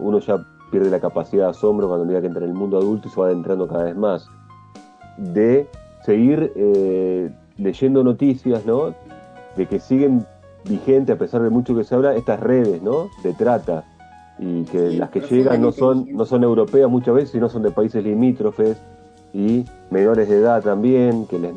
uno 0.00 0.18
ya 0.20 0.44
pierde 0.70 0.90
la 0.90 1.00
capacidad 1.00 1.44
de 1.44 1.50
asombro 1.50 1.88
cuando 1.88 2.06
mira 2.06 2.20
que 2.20 2.28
entra 2.28 2.44
en 2.44 2.50
el 2.50 2.56
mundo 2.56 2.78
adulto 2.78 3.08
y 3.08 3.10
se 3.10 3.20
va 3.20 3.26
adentrando 3.26 3.66
cada 3.66 3.84
vez 3.84 3.96
más. 3.96 4.28
De 5.18 5.68
seguir 6.04 6.52
eh, 6.54 7.32
leyendo 7.56 8.04
noticias, 8.04 8.64
¿no? 8.64 8.94
De 9.56 9.66
que 9.66 9.80
siguen 9.80 10.24
vigentes, 10.68 11.16
a 11.16 11.18
pesar 11.18 11.42
de 11.42 11.50
mucho 11.50 11.74
que 11.74 11.82
se 11.82 11.96
habla, 11.96 12.14
estas 12.14 12.38
redes, 12.38 12.80
¿no? 12.80 13.08
De 13.24 13.32
trata 13.34 13.84
y 14.38 14.64
que 14.64 14.90
las 14.90 15.10
que 15.10 15.20
llegan 15.20 15.60
no 15.60 15.72
son, 15.72 16.06
no 16.12 16.24
son 16.24 16.44
europeas 16.44 16.90
muchas 16.90 17.14
veces, 17.14 17.30
sino 17.30 17.48
son 17.48 17.62
de 17.62 17.70
países 17.70 18.04
limítrofes 18.04 18.76
y 19.32 19.64
menores 19.90 20.28
de 20.28 20.38
edad 20.38 20.62
también, 20.62 21.26
que 21.26 21.38
les 21.38 21.52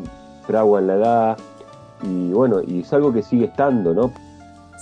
fraguan 0.46 0.88
la 0.88 0.96
edad. 0.96 1.38
y 2.04 2.32
bueno, 2.32 2.62
y 2.66 2.82
es 2.82 2.94
algo 2.94 3.14
que 3.14 3.22
sigue 3.22 3.46
estando, 3.46 3.94
¿no? 3.94 4.12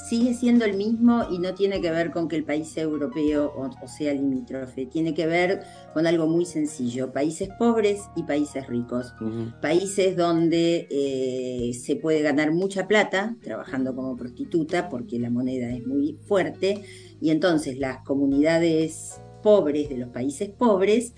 sigue 0.07 0.33
siendo 0.33 0.63
el 0.63 0.77
mismo 0.77 1.25
y 1.29 1.39
no 1.39 1.53
tiene 1.53 1.81
que 1.81 1.91
ver 1.91 2.11
con 2.11 2.29
que 2.29 2.37
el 2.37 2.43
país 2.43 2.69
sea 2.69 2.83
europeo 2.83 3.51
o, 3.55 3.87
sea 3.87 4.13
limítrofe, 4.13 4.85
tiene 4.85 5.13
que 5.13 5.25
ver 5.25 5.63
con 5.93 6.07
algo 6.07 6.27
muy 6.27 6.45
sencillo, 6.45 7.11
países 7.11 7.49
pobres 7.59 8.01
y 8.15 8.23
países 8.23 8.67
ricos, 8.67 9.13
países 9.61 10.15
donde 10.15 10.87
eh, 10.89 11.73
se 11.73 11.97
puede 11.97 12.21
ganar 12.21 12.51
mucha 12.51 12.87
plata 12.87 13.35
trabajando 13.41 13.95
como 13.95 14.15
prostituta 14.15 14.87
porque 14.87 15.19
la 15.19 15.29
moneda 15.29 15.69
es 15.71 15.85
muy 15.85 16.17
fuerte 16.25 16.83
y 17.21 17.31
entonces 17.31 17.77
las 17.77 18.03
comunidades 18.03 19.19
pobres 19.43 19.89
de 19.89 19.97
los 19.97 20.09
países 20.09 20.49
pobres 20.49 21.13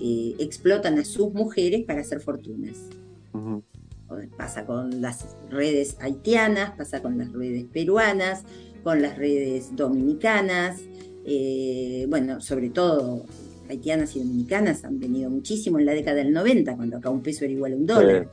eh, 0.00 0.34
explotan 0.38 0.98
a 0.98 1.04
sus 1.04 1.32
mujeres 1.32 1.84
para 1.84 2.00
hacer 2.00 2.20
fortunas. 2.20 2.76
Pasa 4.36 4.66
con 4.66 5.00
las 5.00 5.36
redes 5.50 5.96
haitianas, 6.00 6.72
pasa 6.76 7.00
con 7.00 7.16
las 7.16 7.32
redes 7.32 7.64
peruanas, 7.64 8.44
con 8.82 9.02
las 9.02 9.16
redes 9.16 9.76
dominicanas, 9.76 10.80
eh, 11.24 12.06
bueno, 12.08 12.40
sobre 12.40 12.70
todo 12.70 13.24
haitianas 13.68 14.16
y 14.16 14.20
dominicanas 14.20 14.84
han 14.84 14.98
venido 14.98 15.30
muchísimo 15.30 15.78
en 15.78 15.86
la 15.86 15.92
década 15.92 16.16
del 16.16 16.32
90, 16.32 16.76
cuando 16.76 16.96
acá 16.96 17.10
un 17.10 17.22
peso 17.22 17.44
era 17.44 17.52
igual 17.52 17.72
a 17.72 17.76
un 17.76 17.86
dólar. 17.86 18.28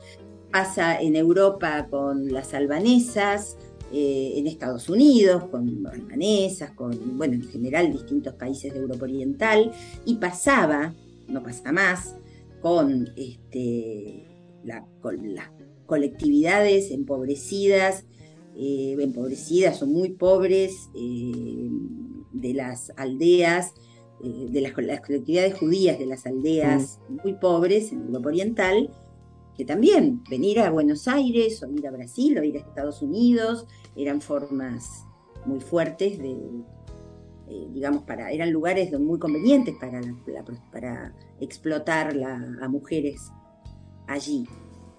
Pasa 0.50 1.00
en 1.00 1.14
Europa 1.14 1.86
con 1.90 2.32
las 2.32 2.54
albanesas, 2.54 3.56
eh, 3.92 4.34
en 4.36 4.46
Estados 4.46 4.88
Unidos 4.88 5.44
con 5.50 5.86
albanesas, 5.86 6.72
con, 6.72 7.16
bueno, 7.16 7.34
en 7.34 7.44
general 7.44 7.90
distintos 7.90 8.34
países 8.34 8.72
de 8.72 8.80
Europa 8.80 9.04
Oriental, 9.04 9.72
y 10.04 10.16
pasaba, 10.16 10.94
no 11.26 11.42
pasa 11.42 11.72
más, 11.72 12.14
con 12.60 13.08
este, 13.16 14.26
la, 14.64 14.86
con 15.00 15.34
la 15.34 15.52
colectividades 15.86 16.90
empobrecidas, 16.90 18.04
eh, 18.56 18.94
empobrecidas 18.98 19.82
o 19.82 19.86
muy 19.86 20.10
pobres 20.10 20.90
eh, 20.94 21.70
de 22.32 22.54
las 22.54 22.92
aldeas, 22.96 23.72
de 24.20 24.60
las, 24.60 24.72
colectividades 24.72 25.56
judías 25.56 25.96
de 25.96 26.06
las 26.06 26.26
aldeas 26.26 26.98
mm. 27.08 27.18
muy 27.22 27.34
pobres 27.34 27.92
en 27.92 28.02
Europa 28.02 28.28
Oriental, 28.28 28.90
que 29.58 29.64
también 29.64 30.22
venir 30.30 30.60
a 30.60 30.70
Buenos 30.70 31.08
Aires 31.08 31.62
o 31.62 31.70
ir 31.70 31.86
a 31.86 31.90
Brasil 31.90 32.38
o 32.38 32.44
ir 32.44 32.56
a 32.56 32.60
Estados 32.60 33.02
Unidos 33.02 33.66
eran 33.96 34.20
formas 34.20 35.04
muy 35.44 35.60
fuertes 35.60 36.18
de, 36.18 36.36
digamos, 37.72 38.04
para, 38.04 38.30
eran 38.30 38.52
lugares 38.52 38.98
muy 38.98 39.18
convenientes 39.18 39.74
para, 39.80 40.00
para 40.72 41.12
explotar 41.40 42.16
a 42.24 42.68
mujeres 42.68 43.32
allí 44.06 44.46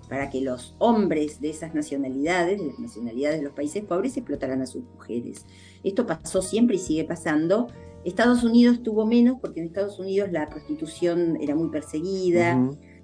para 0.09 0.29
que 0.29 0.41
los 0.41 0.75
hombres 0.79 1.39
de 1.39 1.51
esas 1.51 1.75
nacionalidades, 1.75 2.59
de 2.59 2.65
las 2.65 2.79
nacionalidades 2.79 3.39
de 3.39 3.45
los 3.45 3.53
países 3.53 3.83
pobres, 3.85 4.17
explotaran 4.17 4.61
a 4.61 4.65
sus 4.65 4.83
mujeres. 4.83 5.45
Esto 5.83 6.07
pasó 6.07 6.41
siempre 6.41 6.77
y 6.77 6.79
sigue 6.79 7.03
pasando. 7.05 7.67
Estados 8.03 8.43
Unidos 8.43 8.81
tuvo 8.81 9.05
menos 9.05 9.37
porque 9.39 9.59
en 9.59 9.67
Estados 9.67 9.99
Unidos 9.99 10.31
la 10.31 10.49
prostitución 10.49 11.37
era 11.39 11.53
muy 11.53 11.69
perseguida, 11.69 12.59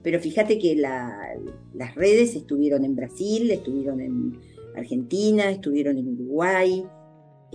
pero 0.05 0.19
fíjate 0.19 0.59
que 0.59 0.75
las 0.75 1.95
redes 1.95 2.35
estuvieron 2.35 2.85
en 2.85 2.95
Brasil, 2.95 3.49
estuvieron 3.49 3.99
en 3.99 4.39
Argentina, 4.77 5.49
estuvieron 5.49 5.97
en 5.97 6.09
Uruguay, 6.09 6.85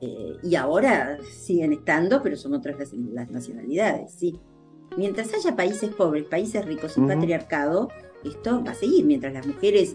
eh, 0.03 0.33
y 0.43 0.57
ahora 0.57 1.19
siguen 1.31 1.73
estando, 1.73 2.21
pero 2.25 2.37
son 2.37 2.55
otras 2.55 2.93
las, 3.13 3.31
nacionalidades, 3.31 4.11
sí. 4.11 4.37
Mientras 4.97 5.33
haya 5.33 5.55
países 5.55 5.91
pobres, 5.91 6.25
países 6.25 6.65
ricos 6.65 6.99
y 6.99 7.03
patriarcado, 7.03 7.89
esto 8.25 8.65
va 8.65 8.73
a 8.73 8.75
seguir 8.75 9.05
mientras 9.05 9.33
las 9.33 9.47
mujeres 9.47 9.95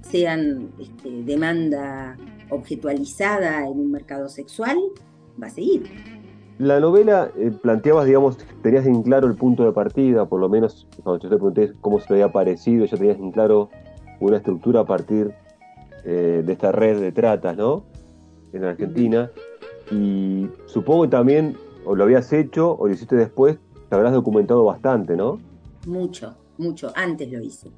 sean 0.00 0.70
este, 0.80 1.22
demanda 1.24 2.16
objetualizada 2.48 3.66
en 3.66 3.78
un 3.78 3.90
mercado 3.90 4.30
sexual, 4.30 4.78
va 5.40 5.48
a 5.48 5.50
seguir. 5.50 5.82
La 6.60 6.78
novela 6.78 7.30
eh, 7.38 7.50
planteabas, 7.50 8.04
digamos, 8.04 8.36
tenías 8.62 8.84
en 8.84 9.02
claro 9.02 9.26
el 9.26 9.34
punto 9.34 9.64
de 9.64 9.72
partida, 9.72 10.26
por 10.26 10.40
lo 10.40 10.50
menos 10.50 10.86
cuando 11.02 11.22
yo 11.22 11.30
te 11.30 11.36
pregunté 11.36 11.72
cómo 11.80 11.98
se 12.00 12.06
te 12.06 12.12
había 12.12 12.32
parecido, 12.32 12.84
ya 12.84 12.98
tenías 12.98 13.18
en 13.18 13.32
claro 13.32 13.70
una 14.20 14.36
estructura 14.36 14.80
a 14.80 14.84
partir 14.84 15.32
eh, 16.04 16.42
de 16.44 16.52
esta 16.52 16.70
red 16.70 17.00
de 17.00 17.12
tratas, 17.12 17.56
¿no? 17.56 17.84
En 18.52 18.64
Argentina. 18.64 19.30
Y 19.90 20.50
supongo 20.66 21.04
que 21.04 21.08
también, 21.08 21.56
o 21.86 21.96
lo 21.96 22.04
habías 22.04 22.30
hecho, 22.30 22.76
o 22.78 22.88
lo 22.88 22.92
hiciste 22.92 23.16
después, 23.16 23.56
te 23.88 23.94
habrás 23.94 24.12
documentado 24.12 24.62
bastante, 24.62 25.16
¿no? 25.16 25.38
Mucho, 25.86 26.34
mucho, 26.60 26.92
antes 26.94 27.30
lo 27.32 27.42
hice. 27.42 27.68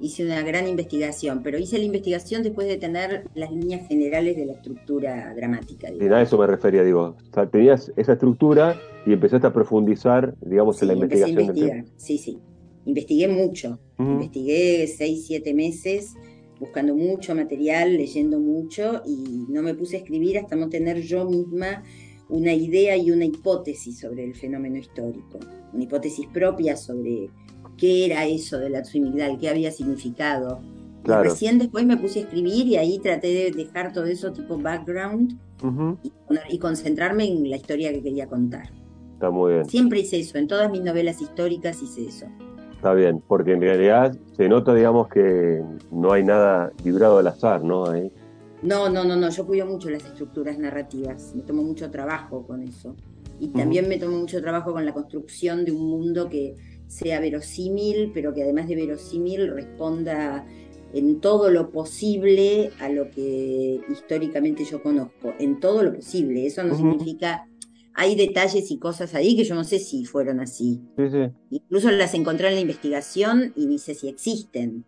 Hice 0.00 0.24
una 0.24 0.42
gran 0.42 0.66
investigación, 0.66 1.42
pero 1.42 1.58
hice 1.58 1.78
la 1.78 1.84
investigación 1.84 2.42
después 2.42 2.66
de 2.66 2.76
tener 2.76 3.24
las 3.34 3.52
líneas 3.52 3.86
generales 3.86 4.36
de 4.36 4.46
la 4.46 4.52
estructura 4.52 5.34
dramática. 5.34 5.90
Y 5.92 6.02
a 6.06 6.22
eso 6.22 6.38
me 6.38 6.46
refería, 6.46 6.82
digo, 6.82 7.16
tenías 7.52 7.92
esa 7.96 8.14
estructura 8.14 8.80
y 9.06 9.12
empezaste 9.12 9.46
a 9.46 9.52
profundizar, 9.52 10.34
digamos, 10.40 10.80
en 10.80 10.88
la 10.88 10.94
investigación. 10.94 11.86
Sí, 11.96 12.16
sí, 12.16 12.38
investigué 12.86 13.28
mucho, 13.28 13.78
investigué 13.98 14.86
seis, 14.86 15.26
siete 15.26 15.52
meses 15.52 16.14
buscando 16.58 16.94
mucho 16.94 17.34
material, 17.34 17.96
leyendo 17.96 18.38
mucho 18.38 19.02
y 19.06 19.46
no 19.48 19.62
me 19.62 19.74
puse 19.74 19.96
a 19.96 19.98
escribir 20.00 20.38
hasta 20.38 20.56
no 20.56 20.68
tener 20.68 21.00
yo 21.00 21.24
misma 21.24 21.82
una 22.28 22.52
idea 22.52 22.96
y 22.96 23.10
una 23.10 23.24
hipótesis 23.24 23.98
sobre 23.98 24.24
el 24.24 24.34
fenómeno 24.34 24.76
histórico, 24.76 25.40
una 25.72 25.84
hipótesis 25.84 26.26
propia 26.28 26.76
sobre 26.76 27.30
qué 27.80 28.04
era 28.04 28.26
eso 28.26 28.58
de 28.58 28.68
la 28.68 28.82
Tsuimigdal, 28.82 29.38
qué 29.38 29.48
había 29.48 29.72
significado. 29.72 30.60
recién 31.02 31.58
después 31.58 31.86
me 31.86 31.96
puse 31.96 32.20
a 32.20 32.22
escribir 32.22 32.66
y 32.66 32.76
ahí 32.76 32.98
traté 32.98 33.28
de 33.28 33.50
dejar 33.50 33.92
todo 33.92 34.04
eso 34.04 34.32
tipo 34.32 34.58
background 34.58 35.38
y, 36.48 36.58
concentrarme 36.58 37.26
en 37.26 37.50
la 37.50 37.56
historia 37.56 37.90
que 37.90 38.02
quería 38.02 38.26
contar. 38.26 38.70
Está 39.14 39.30
muy 39.30 39.54
bien. 39.54 39.64
Siempre 39.64 40.00
hice 40.00 40.20
eso, 40.20 40.38
en 40.38 40.46
todas 40.46 40.70
mis 40.70 40.82
novelas 40.82 41.20
históricas 41.20 41.82
hice 41.82 42.06
eso. 42.06 42.26
Está 42.74 42.94
bien, 42.94 43.22
porque 43.26 43.52
en 43.52 43.60
realidad 43.60 44.16
se 44.36 44.48
nota, 44.48 44.74
digamos, 44.74 45.08
que 45.08 45.62
no 45.90 46.12
hay 46.12 46.22
nada 46.22 46.72
librado 46.84 47.18
al 47.18 47.26
azar, 47.26 47.62
¿no? 47.62 47.84
No, 48.62 48.88
no, 48.90 49.04
no, 49.04 49.16
no, 49.16 49.28
yo 49.30 49.46
cuido 49.46 49.66
mucho 49.66 49.90
las 49.90 50.04
estructuras 50.04 50.58
narrativas, 50.58 51.34
me 51.34 51.42
tomo 51.42 51.62
mucho 51.62 51.90
trabajo 51.90 52.46
con 52.46 52.62
eso. 52.62 52.94
Y 53.38 53.48
también 53.48 53.88
me 53.88 53.96
tomo 53.96 54.18
mucho 54.18 54.40
trabajo 54.42 54.72
con 54.72 54.84
la 54.84 54.92
construcción 54.92 55.64
de 55.64 55.72
un 55.72 55.88
mundo 55.88 56.28
que 56.28 56.56
sea 56.90 57.20
verosímil, 57.20 58.10
pero 58.12 58.34
que 58.34 58.42
además 58.42 58.68
de 58.68 58.74
verosímil 58.74 59.48
responda 59.48 60.44
en 60.92 61.20
todo 61.20 61.50
lo 61.50 61.70
posible 61.70 62.70
a 62.80 62.88
lo 62.88 63.10
que 63.10 63.80
históricamente 63.88 64.64
yo 64.64 64.82
conozco, 64.82 65.32
en 65.38 65.60
todo 65.60 65.84
lo 65.84 65.94
posible. 65.94 66.46
Eso 66.46 66.64
no 66.64 66.74
significa, 66.74 67.46
hay 67.94 68.16
detalles 68.16 68.70
y 68.72 68.78
cosas 68.78 69.14
ahí 69.14 69.36
que 69.36 69.44
yo 69.44 69.54
no 69.54 69.62
sé 69.62 69.78
si 69.78 70.04
fueron 70.04 70.40
así. 70.40 70.80
Incluso 71.50 71.90
las 71.92 72.14
encontré 72.14 72.48
en 72.48 72.54
la 72.54 72.60
investigación 72.60 73.52
y 73.54 73.66
ni 73.66 73.78
sé 73.78 73.94
si 73.94 74.08
existen, 74.08 74.84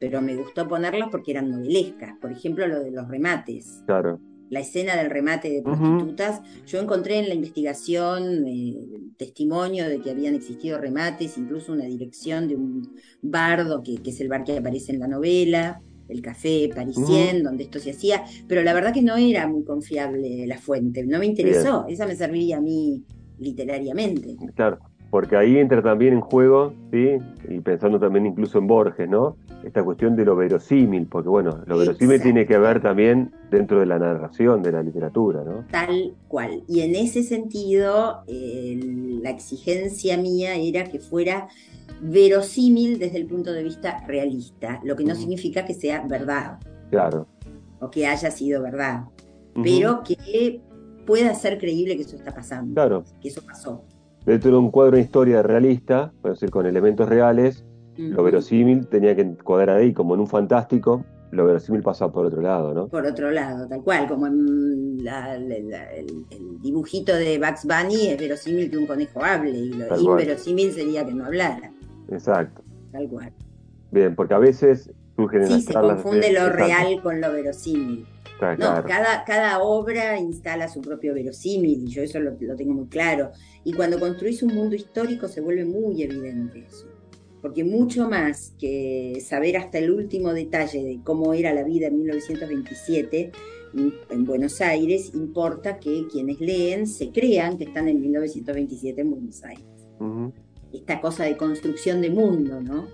pero 0.00 0.20
me 0.20 0.34
gustó 0.34 0.66
ponerlas 0.66 1.10
porque 1.10 1.30
eran 1.30 1.48
novelescas. 1.48 2.16
Por 2.20 2.32
ejemplo, 2.32 2.66
lo 2.66 2.80
de 2.80 2.90
los 2.90 3.06
remates. 3.08 3.84
Claro 3.86 4.20
la 4.50 4.60
escena 4.60 4.96
del 4.96 5.10
remate 5.10 5.48
de 5.48 5.62
prostitutas, 5.62 6.42
yo 6.66 6.80
encontré 6.80 7.18
en 7.18 7.28
la 7.28 7.34
investigación 7.34 8.46
eh, 8.46 8.76
testimonio 9.16 9.88
de 9.88 10.00
que 10.00 10.10
habían 10.10 10.34
existido 10.34 10.78
remates, 10.78 11.38
incluso 11.38 11.72
una 11.72 11.84
dirección 11.84 12.48
de 12.48 12.56
un 12.56 12.96
bardo, 13.22 13.82
que, 13.82 14.00
es 14.04 14.20
el 14.20 14.28
bar 14.28 14.44
que 14.44 14.58
aparece 14.58 14.92
en 14.92 14.98
la 14.98 15.06
novela, 15.06 15.80
el 16.08 16.20
café 16.20 16.68
parisien, 16.74 17.44
donde 17.44 17.64
esto 17.64 17.78
se 17.78 17.92
hacía, 17.92 18.24
pero 18.48 18.62
la 18.62 18.74
verdad 18.74 18.92
que 18.92 19.02
no 19.02 19.16
era 19.16 19.46
muy 19.46 19.62
confiable 19.62 20.44
la 20.48 20.58
fuente, 20.58 21.06
no 21.06 21.20
me 21.20 21.26
interesó, 21.26 21.86
esa 21.88 22.04
me 22.06 22.16
serviría 22.16 22.56
a 22.56 22.60
mí 22.60 23.04
literariamente. 23.38 24.36
Claro, 24.56 24.80
porque 25.10 25.36
ahí 25.36 25.58
entra 25.58 25.80
también 25.80 26.14
en 26.14 26.20
juego, 26.20 26.74
¿sí? 26.90 27.18
y 27.48 27.60
pensando 27.60 28.00
también 28.00 28.26
incluso 28.26 28.58
en 28.58 28.66
Borges, 28.66 29.08
¿no? 29.08 29.36
Esta 29.64 29.82
cuestión 29.82 30.16
de 30.16 30.24
lo 30.24 30.36
verosímil, 30.36 31.06
porque 31.06 31.28
bueno, 31.28 31.62
lo 31.66 31.78
verosímil 31.78 32.20
tiene 32.22 32.46
que 32.46 32.58
ver 32.58 32.80
también 32.80 33.32
dentro 33.50 33.80
de 33.80 33.86
la 33.86 33.98
narración 33.98 34.62
de 34.62 34.72
la 34.72 34.82
literatura, 34.82 35.42
¿no? 35.44 35.64
Tal 35.70 36.14
cual. 36.28 36.62
Y 36.66 36.80
en 36.80 36.94
ese 36.94 37.22
sentido, 37.22 38.22
la 38.26 39.30
exigencia 39.30 40.16
mía 40.16 40.54
era 40.56 40.84
que 40.84 40.98
fuera 40.98 41.48
verosímil 42.00 42.98
desde 42.98 43.18
el 43.18 43.26
punto 43.26 43.52
de 43.52 43.62
vista 43.62 44.02
realista, 44.06 44.80
lo 44.84 44.96
que 44.96 45.04
no 45.04 45.14
significa 45.14 45.64
que 45.64 45.74
sea 45.74 46.04
verdad. 46.06 46.58
Claro. 46.90 47.26
O 47.80 47.90
que 47.90 48.06
haya 48.06 48.30
sido 48.30 48.62
verdad, 48.62 49.04
pero 49.62 50.02
que 50.02 50.60
pueda 51.06 51.34
ser 51.34 51.58
creíble 51.58 51.96
que 51.96 52.02
eso 52.02 52.16
está 52.16 52.34
pasando. 52.34 52.74
Claro. 52.74 53.04
Que 53.20 53.28
eso 53.28 53.42
pasó. 53.42 53.84
Dentro 54.24 54.50
de 54.50 54.56
un 54.58 54.70
cuadro 54.70 54.96
de 54.96 55.02
historia 55.02 55.42
realista, 55.42 56.12
puede 56.20 56.36
ser 56.36 56.50
con 56.50 56.66
elementos 56.66 57.08
reales, 57.08 57.64
lo 57.96 58.22
verosímil 58.22 58.86
tenía 58.86 59.14
que 59.14 59.34
cuadrar 59.36 59.78
ahí, 59.78 59.92
como 59.92 60.14
en 60.14 60.20
un 60.20 60.26
fantástico, 60.26 61.04
lo 61.30 61.46
verosímil 61.46 61.82
pasa 61.82 62.10
por 62.10 62.26
otro 62.26 62.40
lado, 62.40 62.74
¿no? 62.74 62.88
Por 62.88 63.06
otro 63.06 63.30
lado, 63.30 63.68
tal 63.68 63.82
cual, 63.82 64.08
como 64.08 64.26
en 64.26 64.98
el, 65.06 66.60
dibujito 66.60 67.14
de 67.14 67.38
Bugs 67.38 67.64
Bunny 67.64 68.08
es 68.08 68.18
verosímil 68.18 68.70
que 68.70 68.76
un 68.76 68.86
conejo 68.86 69.22
hable 69.24 69.50
y 69.50 69.72
lo 69.72 69.96
inverosímil 69.96 70.72
sería 70.72 71.04
que 71.06 71.14
no 71.14 71.26
hablara. 71.26 71.72
Exacto. 72.10 72.62
Tal 72.92 73.08
cual. 73.08 73.32
Bien, 73.92 74.14
porque 74.14 74.34
a 74.34 74.38
veces 74.38 74.90
sí, 75.46 75.60
se 75.60 75.72
confunde 75.72 76.32
lo 76.32 76.48
real 76.50 77.00
con 77.02 77.20
lo 77.20 77.32
verosímil. 77.32 78.06
no, 78.40 78.84
cada, 78.84 79.24
cada 79.24 79.60
obra 79.60 80.18
instala 80.18 80.68
su 80.68 80.80
propio 80.80 81.14
verosímil 81.14 81.84
y 81.84 81.86
yo 81.88 82.02
eso 82.02 82.18
lo, 82.18 82.32
lo, 82.40 82.56
tengo 82.56 82.74
muy 82.74 82.86
claro. 82.86 83.30
Y 83.64 83.72
cuando 83.72 84.00
construís 84.00 84.42
un 84.42 84.54
mundo 84.54 84.74
histórico 84.74 85.28
se 85.28 85.40
vuelve 85.40 85.64
muy 85.64 86.02
evidente 86.02 86.66
eso. 86.66 86.86
Porque 87.40 87.64
mucho 87.64 88.08
más 88.08 88.54
que 88.58 89.18
saber 89.24 89.56
hasta 89.56 89.78
el 89.78 89.90
último 89.90 90.34
detalle 90.34 90.84
de 90.84 91.00
cómo 91.02 91.32
era 91.32 91.54
la 91.54 91.62
vida 91.62 91.86
en 91.86 91.98
1927 91.98 93.32
en 94.10 94.24
Buenos 94.24 94.60
Aires, 94.60 95.12
importa 95.14 95.78
que 95.78 96.06
quienes 96.10 96.40
leen 96.40 96.86
se 96.86 97.10
crean 97.12 97.56
que 97.56 97.64
están 97.64 97.88
en 97.88 98.00
1927 98.00 99.00
en 99.00 99.10
Buenos 99.10 99.44
Aires. 99.44 99.64
Esta 100.72 101.00
cosa 101.00 101.24
de 101.24 101.36
construcción 101.36 102.00
de 102.00 102.10
mundo, 102.10 102.60
¿no? 102.60 102.86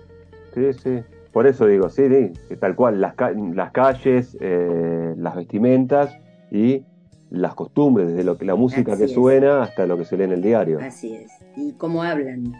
Sí, 0.53 0.73
sí. 0.73 0.99
Por 1.31 1.45
eso 1.47 1.67
digo, 1.67 1.89
sí, 1.89 2.03
sí 2.47 2.55
tal 2.55 2.75
cual, 2.75 2.99
las, 2.99 3.13
las 3.53 3.71
calles, 3.71 4.37
eh, 4.39 5.13
las 5.17 5.35
vestimentas 5.35 6.17
y 6.51 6.83
las 7.29 7.53
costumbres, 7.53 8.09
desde 8.09 8.23
lo 8.23 8.37
que, 8.37 8.45
la 8.45 8.55
música 8.55 8.97
que 8.97 9.07
suena 9.07 9.61
hasta 9.61 9.85
lo 9.85 9.97
que 9.97 10.05
se 10.05 10.17
lee 10.17 10.23
en 10.23 10.31
el 10.31 10.41
diario. 10.41 10.79
Así 10.81 11.13
es. 11.13 11.31
Y 11.55 11.73
cómo 11.73 12.01
hablan. 12.01 12.53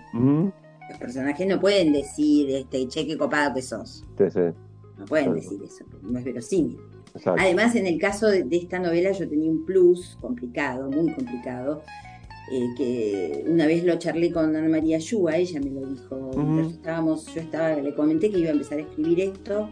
Los 0.90 0.98
personajes 1.00 1.48
no 1.48 1.60
pueden 1.60 1.94
decir, 1.94 2.50
este, 2.50 2.88
che, 2.88 3.06
qué 3.06 3.18
copado 3.18 3.54
que 3.54 3.62
sos. 3.62 4.06
Sí, 4.18 4.24
sí. 4.30 4.40
No 4.98 5.06
pueden 5.06 5.34
decir 5.34 5.60
eso, 5.64 5.86
no 6.02 6.18
es 6.18 6.26
verosímil. 6.26 6.78
Además, 7.26 7.76
en 7.76 7.88
el 7.88 8.00
caso 8.00 8.28
de, 8.28 8.46
esta 8.52 8.80
novela 8.80 9.12
yo 9.12 9.28
tenía 9.28 9.50
un 9.50 9.66
plus 9.66 10.18
complicado, 10.22 10.90
muy 10.90 11.12
complicado, 11.14 11.82
eh, 12.52 12.68
que 12.78 13.46
una 13.48 13.66
vez 13.66 13.84
lo 13.84 13.98
charlé 13.98 14.32
con 14.32 14.56
Ana 14.56 14.70
María 14.70 14.98
Yúa, 15.00 15.38
ella 15.38 15.60
me 15.60 15.72
lo 15.72 15.86
dijo, 15.86 16.32
estábamos, 16.70 17.26
yo 17.34 17.42
estaba, 17.42 17.76
le 17.76 17.94
comenté 17.94 18.30
que 18.30 18.40
iba 18.40 18.50
a 18.50 18.54
empezar 18.54 18.78
a 18.80 18.82
escribir 18.82 19.20
esto 19.20 19.70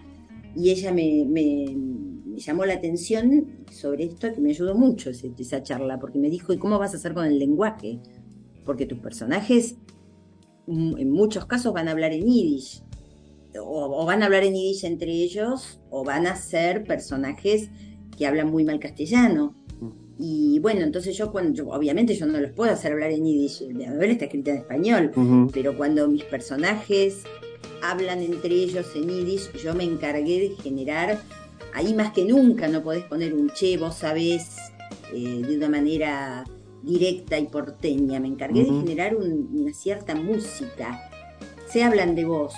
y 0.56 0.71
ella 0.71 0.91
me, 0.91 1.25
llamó 2.36 2.65
la 2.65 2.73
atención 2.73 3.65
sobre 3.71 4.06
esto 4.06 4.34
que 4.34 4.41
me 4.41 4.49
ayudó 4.49 4.75
mucho 4.75 5.10
esa 5.10 5.63
charla, 5.63 5.99
porque 5.99 6.19
me 6.19 6.30
dijo, 6.30 6.54
¿y 6.54 6.58
cómo 6.58 6.80
vas 6.80 6.93
a 6.93 6.97
hacer 6.97 7.13
con 7.13 7.25
el 7.25 7.39
lenguaje? 7.39 7.99
Porque 8.65 8.86
tus 8.86 8.99
personajes 8.99 9.75
en 10.67 11.12
muchos 11.12 11.45
casos 11.45 11.73
van 11.73 11.88
a 11.88 11.91
hablar 11.91 12.12
en 12.13 12.25
yiddish. 12.25 12.82
O, 13.60 14.06
van 14.06 14.21
a 14.21 14.25
hablar 14.25 14.43
en 14.43 14.56
yiddish 14.56 14.84
entre 14.84 15.12
ellos 15.12 15.80
o 15.89 16.04
van 16.04 16.28
a 16.28 16.36
ser 16.36 16.84
personajes 16.84 17.69
que 18.17 18.28
hablan 18.28 18.49
muy 18.49 18.63
mal 18.63 18.80
castellano. 18.80 19.56
Y 20.17 20.60
bueno, 20.60 20.82
entonces 20.82 21.17
yo 21.17 21.32
cuando, 21.32 21.69
obviamente 21.69 22.15
yo 22.15 22.25
no 22.25 22.39
los 22.39 22.51
puedo 22.51 22.71
hacer 22.71 22.93
hablar 22.93 23.12
en 23.12 23.25
yiddish, 23.25 23.62
la 23.73 23.91
novela 23.91 24.13
está 24.13 24.25
escrita 24.25 24.51
en 24.51 24.58
español, 24.58 25.12
pero 25.54 25.75
cuando 25.75 26.08
mis 26.08 26.23
personajes 26.23 27.23
hablan 27.82 28.21
entre 28.21 28.56
ellos 28.56 28.88
en 28.95 29.10
yiddish, 29.10 29.51
yo 29.62 29.75
me 29.75 29.84
encargué 29.84 30.39
de 30.39 30.49
generar, 30.63 31.19
ahí 31.73 31.93
más 31.93 32.13
que 32.13 32.23
nunca 32.23 32.69
no 32.69 32.82
podés 32.82 33.04
poner 33.04 33.34
un 33.34 33.49
che, 33.49 33.78
vos 33.78 33.95
sabés, 33.95 34.56
eh, 35.13 35.43
de 35.45 35.58
una 35.58 35.69
manera 35.69 36.45
directa 36.86 37.39
y 37.39 37.48
porteña, 37.48 38.19
me 38.19 38.28
encargué 38.28 38.63
de 38.63 38.69
generar 38.69 39.15
una 39.15 39.74
cierta 39.74 40.15
música. 40.15 41.10
Se 41.67 41.84
hablan 41.84 42.15
de 42.15 42.26
vos, 42.26 42.54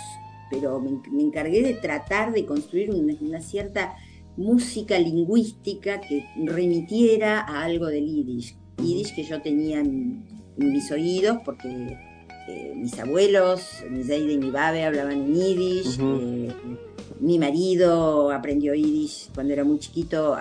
pero 0.50 0.80
me, 0.80 1.22
encargué 1.22 1.64
de 1.64 1.74
tratar 1.74 2.34
de 2.34 2.46
construir 2.46 2.92
una, 2.92 3.42
cierta 3.42 3.96
música 4.36 5.00
lingüística 5.00 6.02
que 6.02 6.26
remitiera 6.46 7.40
a 7.40 7.64
algo 7.64 7.88
del 7.88 8.06
yiddish. 8.06 8.56
Yiddish 8.84 9.16
que 9.16 9.24
yo 9.24 9.42
tenía 9.42 9.80
en, 9.80 10.26
mis 10.58 10.92
oídos 10.92 11.38
porque 11.46 11.98
eh, 12.48 12.74
mis 12.76 12.98
abuelos, 13.00 13.84
mi 13.92 14.04
Zeide 14.04 14.34
y 14.34 14.38
mi 14.38 14.50
Babe 14.50 14.86
hablaban 14.86 15.14
en 15.14 15.34
yiddish. 15.34 16.00
Eh, 16.00 16.52
mi 17.20 17.40
marido 17.40 18.32
aprendió 18.32 18.76
yiddish 18.76 19.30
cuando 19.34 19.54
era 19.54 19.64
muy 19.64 19.80
chiquito, 19.80 20.38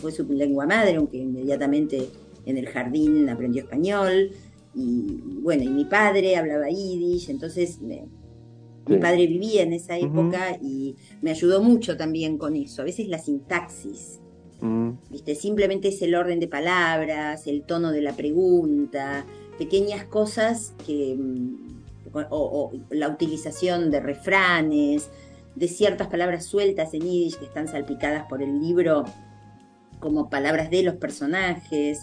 fue 0.00 0.12
su 0.12 0.24
lengua 0.24 0.66
madre, 0.66 0.96
aunque 0.96 1.18
inmediatamente 1.18 2.08
en 2.48 2.56
el 2.56 2.66
jardín 2.66 3.28
aprendió 3.28 3.62
español. 3.62 4.30
Y 4.74 5.38
bueno, 5.42 5.62
y 5.62 5.68
mi 5.68 5.84
padre 5.84 6.36
hablaba 6.36 6.68
yiddish, 6.68 7.30
entonces 7.30 7.80
mi 7.80 8.96
padre 8.98 9.26
vivía 9.26 9.62
en 9.62 9.72
esa 9.72 9.98
época 9.98 10.56
y 10.62 10.96
me 11.20 11.30
ayudó 11.30 11.62
mucho 11.62 11.96
también 11.96 12.38
con 12.38 12.56
eso. 12.56 12.82
A 12.82 12.84
veces 12.84 13.08
la 13.08 13.18
sintaxis, 13.18 14.20
¿viste? 15.10 15.34
Simplemente 15.34 15.88
es 15.88 16.00
el 16.02 16.14
orden 16.14 16.40
de 16.40 16.48
palabras, 16.48 17.46
el 17.46 17.62
tono 17.62 17.90
de 17.90 18.02
la 18.02 18.14
pregunta, 18.14 19.26
pequeñas 19.58 20.04
cosas 20.04 20.74
que. 20.86 21.16
Mm, 21.16 21.78
o, 22.30 22.72
la 22.88 23.08
utilización 23.08 23.90
de 23.90 24.00
refranes, 24.00 25.10
de 25.54 25.68
ciertas 25.68 26.08
palabras 26.08 26.46
sueltas 26.46 26.94
en 26.94 27.02
yiddish 27.02 27.36
que 27.36 27.44
están 27.44 27.68
salpicadas 27.68 28.24
por 28.28 28.42
el 28.42 28.60
libro 28.60 29.04
como 30.00 30.30
palabras 30.30 30.70
de 30.70 30.82
los 30.82 30.94
personajes, 30.94 32.00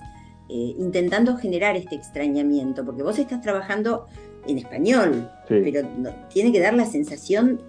eh, 0.49 0.75
intentando 0.77 1.37
generar 1.37 1.75
este 1.75 1.95
extrañamiento, 1.95 2.85
porque 2.85 3.01
vos 3.01 3.17
estás 3.17 3.41
trabajando 3.41 4.05
en 4.47 4.59
español, 4.59 5.29
pero 5.47 5.87
tiene 6.29 6.51
que 6.51 6.59
dar 6.59 6.75
la 6.75 6.85
sensación 6.85 7.61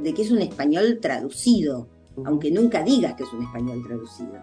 de 0.00 0.12
que 0.12 0.22
es 0.22 0.30
un 0.30 0.40
español 0.40 0.98
traducido, 1.00 1.88
aunque 2.24 2.50
nunca 2.50 2.82
digas 2.82 3.14
que 3.14 3.22
es 3.22 3.32
un 3.32 3.42
español 3.42 3.82
traducido. 3.86 4.34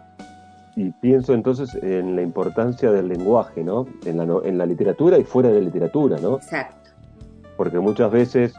Y 0.75 0.89
pienso 0.89 1.33
entonces 1.33 1.73
en 1.83 2.15
la 2.15 2.21
importancia 2.21 2.91
del 2.91 3.07
lenguaje, 3.07 3.63
¿no? 3.63 3.87
En 4.05 4.17
la, 4.17 4.27
en 4.43 4.57
la 4.57 4.65
literatura 4.65 5.17
y 5.17 5.23
fuera 5.23 5.49
de 5.49 5.59
la 5.59 5.65
literatura, 5.65 6.17
¿no? 6.17 6.37
Exacto. 6.37 6.89
Porque 7.55 7.79
muchas 7.79 8.11
veces 8.11 8.53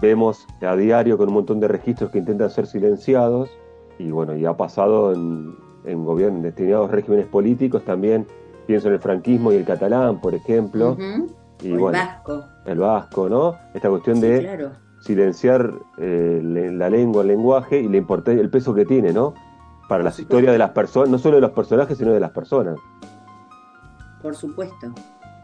vemos 0.00 0.46
a 0.60 0.76
diario 0.76 1.16
con 1.18 1.28
un 1.28 1.34
montón 1.34 1.60
de 1.60 1.68
registros 1.68 2.10
que 2.10 2.18
intentan 2.18 2.50
ser 2.50 2.66
silenciados 2.66 3.50
y 3.98 4.10
bueno, 4.10 4.36
y 4.36 4.44
ha 4.44 4.56
pasado 4.56 5.12
en, 5.12 5.56
en 5.84 6.04
gobiernos, 6.04 6.38
en 6.38 6.42
determinados 6.42 6.90
regímenes 6.90 7.26
políticos 7.26 7.84
también, 7.84 8.26
pienso 8.66 8.88
en 8.88 8.94
el 8.94 9.00
franquismo 9.00 9.52
y 9.52 9.56
el 9.56 9.64
catalán, 9.64 10.20
por 10.20 10.34
ejemplo, 10.34 10.96
el 11.62 11.78
vasco. 11.78 12.44
El 12.66 12.78
vasco, 12.78 13.28
¿no? 13.28 13.56
Esta 13.74 13.88
cuestión 13.88 14.20
de 14.20 14.70
silenciar 15.00 15.72
eh, 15.98 16.40
la 16.42 16.90
lengua, 16.90 17.22
el 17.22 17.28
lenguaje 17.28 17.80
y 17.80 17.86
importa 17.96 18.32
el 18.32 18.50
peso 18.50 18.74
que 18.74 18.84
tiene, 18.84 19.12
¿no? 19.12 19.34
Para 19.88 20.04
las 20.04 20.18
historias 20.18 20.52
de 20.52 20.58
las 20.58 20.70
personas, 20.70 21.08
no 21.08 21.18
solo 21.18 21.36
de 21.36 21.40
los 21.40 21.52
personajes, 21.52 21.96
sino 21.96 22.12
de 22.12 22.20
las 22.20 22.30
personas. 22.30 22.78
Por 24.22 24.34
supuesto. 24.34 24.92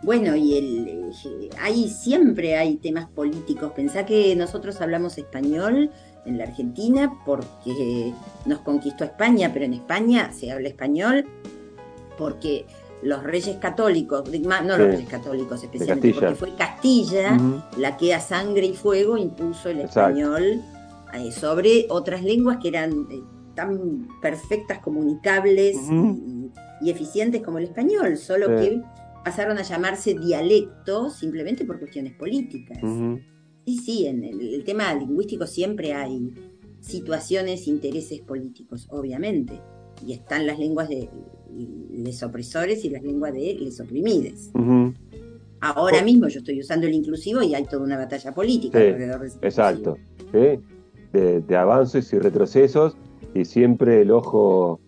Bueno, 0.02 0.36
y 0.36 0.58
el, 0.58 0.88
eh, 0.88 1.50
ahí 1.62 1.88
siempre 1.88 2.58
hay 2.58 2.76
temas 2.76 3.08
políticos. 3.08 3.72
Pensá 3.74 4.04
que 4.04 4.36
nosotros 4.36 4.82
hablamos 4.82 5.16
español 5.16 5.90
en 6.26 6.38
la 6.38 6.44
Argentina 6.44 7.12
porque 7.24 8.12
nos 8.46 8.60
conquistó 8.60 9.04
España, 9.04 9.50
pero 9.52 9.64
en 9.64 9.74
España 9.74 10.32
se 10.32 10.50
habla 10.50 10.68
español 10.68 11.26
porque 12.16 12.66
los 13.02 13.22
reyes 13.22 13.56
católicos, 13.56 14.24
no 14.30 14.62
los 14.62 14.78
reyes 14.78 15.08
católicos 15.08 15.62
especialmente, 15.62 16.14
porque 16.14 16.34
fue 16.34 16.54
Castilla 16.54 17.38
la 17.76 17.96
que 17.96 18.14
a 18.14 18.20
sangre 18.20 18.66
y 18.66 18.74
fuego 18.74 19.18
impuso 19.18 19.68
el 19.68 19.80
español 19.80 20.62
eh, 21.12 21.30
sobre 21.30 21.86
otras 21.90 22.22
lenguas 22.22 22.58
que 22.60 22.68
eran 22.68 23.06
eh, 23.10 23.20
tan 23.54 24.08
perfectas, 24.20 24.78
comunicables 24.78 25.76
y, 26.80 26.90
eficientes 26.90 27.42
como 27.42 27.58
el 27.58 27.64
español, 27.64 28.16
solo 28.16 28.48
que 28.56 28.82
pasaron 29.24 29.58
a 29.58 29.62
llamarse 29.62 30.14
dialecto 30.14 31.08
simplemente 31.10 31.64
por 31.64 31.78
cuestiones 31.78 32.14
políticas. 32.14 32.78
Sí, 33.64 33.78
sí, 33.78 34.06
en 34.06 34.24
el 34.24 34.62
tema 34.64 34.94
lingüístico 34.94 35.46
siempre 35.46 35.94
hay 35.94 36.32
situaciones, 36.80 37.66
intereses 37.66 38.20
políticos, 38.20 38.86
obviamente. 38.90 39.60
Y 40.06 40.12
están 40.12 40.46
las 40.46 40.58
lenguas 40.58 40.88
de 40.88 41.08
les 41.90 42.22
opresores 42.22 42.84
y 42.84 42.90
las 42.90 43.02
lenguas 43.02 43.32
de 43.32 43.54
les 43.54 43.80
oprimides. 43.80 44.50
Ahora 45.60 46.02
mismo 46.02 46.28
yo 46.28 46.40
estoy 46.40 46.60
usando 46.60 46.86
el 46.86 46.94
inclusivo 46.94 47.42
y 47.42 47.54
hay 47.54 47.64
toda 47.64 47.84
una 47.84 47.96
batalla 47.96 48.34
política 48.34 48.78
alrededor 48.78 49.20
de 49.20 49.28
ese 49.28 49.38
Exacto, 49.42 49.96
de, 50.32 51.56
avances 51.56 52.12
y 52.12 52.18
retrocesos 52.18 52.96
y 53.34 53.44
siempre 53.44 54.02
el 54.02 54.10
ojo 54.10 54.80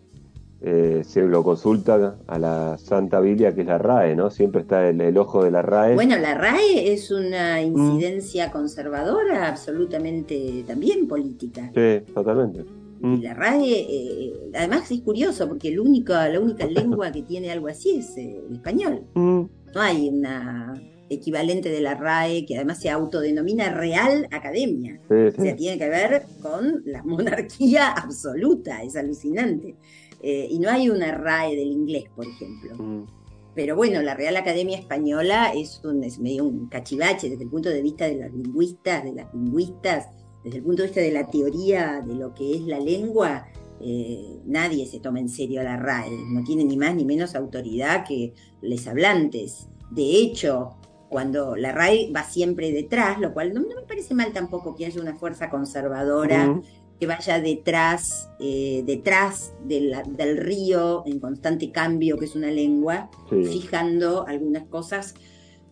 eh, 0.63 1.03
se 1.05 1.23
lo 1.23 1.45
consulta 1.45 2.17
a 2.27 2.39
la 2.39 2.79
Santa 2.79 3.21
Biblia 3.21 3.55
que 3.55 3.61
es 3.61 3.67
la 3.67 3.79
RAE, 3.79 4.17
¿no? 4.17 4.31
Siempre 4.31 4.63
está 4.63 4.89
el, 4.89 5.19
ojo 5.19 5.45
de 5.45 5.51
la 5.51 5.63
RAE. 5.63 5.95
Bueno, 5.95 6.17
la 6.17 6.35
RAE 6.35 6.93
es 6.93 7.11
una 7.11 7.61
incidencia 7.61 8.51
conservadora 8.51 9.49
absolutamente 9.49 10.65
también 10.67 11.07
política. 11.07 11.71
Sí, 11.75 12.13
totalmente. 12.13 12.65
Mm. 13.01 13.21
la 13.21 13.35
RAE, 13.35 13.81
eh, 13.81 14.33
además 14.55 14.91
es 14.91 15.03
curioso, 15.03 15.47
porque 15.47 15.69
el 15.69 15.79
único, 15.79 16.15
la 16.15 16.41
única 16.41 16.67
lengua 16.67 17.13
que 17.13 17.23
tiene 17.23 17.51
algo 17.51 17.69
así 17.69 17.99
es 17.99 18.17
eh, 18.17 18.41
el 18.49 18.57
español. 18.57 19.03
Mm. 19.15 19.43
No 19.75 19.81
hay 19.83 20.09
una 20.09 20.73
equivalente 21.09 21.69
de 21.69 21.81
la 21.81 21.95
RAE 21.95 22.47
que 22.47 22.57
además 22.57 22.81
se 22.81 22.91
autodenomina 22.91 23.73
Real 23.73 24.27
Academia. 24.31 24.99
O 25.05 25.31
sea, 25.31 25.55
tiene 25.55 25.79
que 25.79 25.89
ver 25.89 26.23
con 26.41 26.83
la 26.87 27.03
monarquía 27.05 27.93
absoluta, 27.93 28.83
es 28.83 28.97
alucinante. 28.97 29.77
Eh, 30.23 30.49
y 30.51 30.59
no 30.59 30.71
hay 30.71 30.91
una 30.91 31.13
RAE 31.13 31.57
del 31.57 31.69
inglés, 31.69 32.05
por 32.15 32.27
ejemplo. 32.27 32.77
Mm. 32.77 33.07
Pero 33.55 33.75
bueno, 33.75 34.03
la 34.03 34.15
Real 34.15 34.37
Academia 34.37 34.79
Española 34.79 35.53
es, 35.55 35.81
un, 35.83 36.05
es 36.05 36.19
medio 36.19 36.45
un 36.45 36.69
cachivache 36.69 37.31
desde 37.31 37.45
el 37.45 37.51
punto 37.51 37.71
de 37.71 37.81
vista 37.81 38.07
de 38.07 38.17
los 38.17 38.33
lingüistas, 38.33 39.03
de 39.03 39.13
las 39.15 39.33
lingüistas 39.33 40.09
desde 40.47 40.59
el 40.59 40.65
punto 40.65 40.83
de 40.83 40.89
vista 40.89 41.01
de 41.01 41.11
la 41.11 41.27
teoría 41.27 42.01
de 42.07 42.15
lo 42.15 42.33
que 42.33 42.55
es 42.55 42.63
la 42.63 42.79
lengua, 42.79 43.49
eh, 43.81 44.41
nadie 44.45 44.87
se 44.87 45.01
toma 45.01 45.19
en 45.19 45.29
serio 45.29 45.61
a 45.61 45.65
la 45.65 45.77
RAE, 45.77 46.11
no 46.29 46.45
tiene 46.45 46.65
ni 46.65 46.77
más 46.77 46.95
ni 46.95 47.05
menos 47.05 47.35
autoridad 47.35 48.05
que 48.07 48.33
les 48.63 48.87
hablantes. 48.87 49.69
De 49.91 50.03
hecho, 50.03 50.77
cuando 51.09 51.57
la 51.57 51.73
RAE 51.73 52.13
va 52.15 52.23
siempre 52.23 52.71
detrás, 52.71 53.19
lo 53.19 53.35
cual 53.35 53.55
no, 53.55 53.63
me 53.63 53.83
parece 53.89 54.15
mal 54.15 54.33
tampoco 54.33 54.77
que 54.77 54.87
haya 54.87 55.01
una 55.01 55.17
fuerza 55.17 55.51
conservadora 55.51 56.61
que 56.99 57.07
vaya 57.07 57.41
detrás, 57.41 58.31
eh, 58.41 58.83
detrás 58.87 59.55
del 59.65 60.37
río 60.37 61.03
en 61.07 61.21
constante 61.21 61.71
cambio, 61.71 62.17
que 62.17 62.25
es 62.25 62.35
una 62.35 62.51
lengua, 62.51 63.11
fijando 63.29 64.27
algunas 64.27 64.65
cosas, 64.65 65.15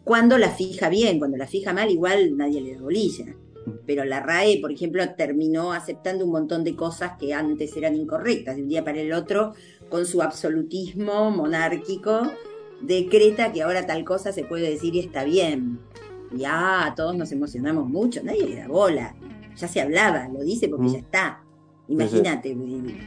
cuando 0.05 0.37
la 0.37 0.51
fija 0.51 0.89
bien, 0.89 1.19
cuando 1.19 1.37
la 1.37 1.47
fija 1.47 1.73
mal, 1.73 1.91
igual 1.91 2.37
nadie 2.37 2.61
le 2.61 2.75
da 2.75 2.83
bolilla 2.83 3.35
pero 3.87 4.05
la 4.05 4.21
RAE, 4.21 4.61
por 4.61 4.73
ejemplo, 4.73 5.03
terminó 5.17 5.73
aceptando 5.73 6.25
un 6.25 6.33
montón 6.33 6.65
de 6.65 6.77
cosas 6.77 7.13
que 7.19 7.35
antes 7.35 7.77
eran 7.77 7.97
incorrectas. 7.97 8.57
De 8.57 8.63
un 8.63 8.69
día 8.69 8.85
para 8.85 9.01
el 9.01 9.13
otro, 9.13 9.55
con 9.89 10.07
su 10.07 10.23
absolutismo 10.23 11.31
monárquico, 11.31 12.31
decreta 12.81 13.53
que 13.53 13.63
ahora 13.63 13.87
tal 13.87 14.05
cosa 14.05 14.33
se 14.33 14.45
puede 14.45 14.71
decir 14.71 14.95
y 14.95 15.01
está 15.01 15.25
bien. 15.25 15.79
Ya, 16.33 16.93
todos 16.97 17.17
nos 17.17 17.33
emocionamos 17.33 17.89
mucho, 17.89 18.23
nadie 18.23 18.47
le 18.47 18.57
da 18.57 18.69
bola. 18.69 19.15
Ya 19.57 19.69
se 19.69 19.81
hablaba, 19.81 20.29
lo 20.29 20.43
dice 20.43 20.69
porque 20.69 20.91
ya 20.91 20.99
está. 20.99 21.45
Imagínate, 21.89 22.57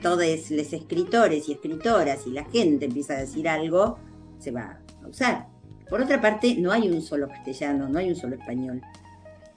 todos 0.02 0.52
los 0.52 0.74
escritores 0.74 1.50
y 1.50 1.54
escritoras 1.54 2.28
y 2.28 2.32
la 2.32 2.46
gente 2.46 2.86
empieza 2.86 3.16
a 3.16 3.22
decir 3.22 3.50
algo, 3.50 3.98
se 4.38 4.52
va 4.52 4.80
a 5.04 5.08
usar. 5.08 5.48
Por 5.90 6.02
otra 6.02 6.22
parte, 6.22 6.56
no 6.56 6.72
hay 6.72 6.90
un 6.90 7.02
solo 7.02 7.28
castellano, 7.28 7.90
no 7.90 7.98
hay 8.00 8.10
un 8.10 8.16
solo 8.16 8.36
español. 8.36 8.82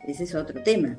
Ese 0.06 0.24
es 0.24 0.34
otro 0.34 0.62
tema. 0.62 0.96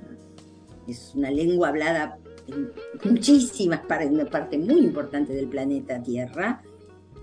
Es 0.88 1.14
una 1.16 1.32
lengua 1.32 1.70
hablada 1.70 2.20
en 2.48 2.72
muchísimas 3.10 3.80
partes, 3.82 4.12
una 4.12 4.26
parte 4.26 4.58
muy 4.58 4.82
importante 4.82 5.34
del 5.34 5.48
planeta 5.48 6.02
Tierra, 6.02 6.62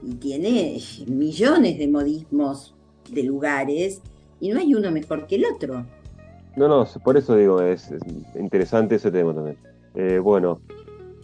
y 0.02 0.14
tiene 0.14 0.80
millones 1.06 1.78
de 1.78 1.88
modismos 1.88 2.74
de 3.10 3.22
lugares, 3.24 4.00
y 4.40 4.50
no 4.50 4.58
hay 4.58 4.74
uno 4.74 4.90
mejor 4.90 5.26
que 5.26 5.36
el 5.36 5.44
otro. 5.46 5.86
No, 6.58 6.66
no, 6.66 6.84
por 7.04 7.16
eso 7.16 7.36
digo, 7.36 7.62
es, 7.62 7.94
interesante 8.34 8.96
ese 8.96 9.12
tema 9.12 9.32
también. 9.32 9.58
Eh, 9.94 10.18
bueno, 10.18 10.60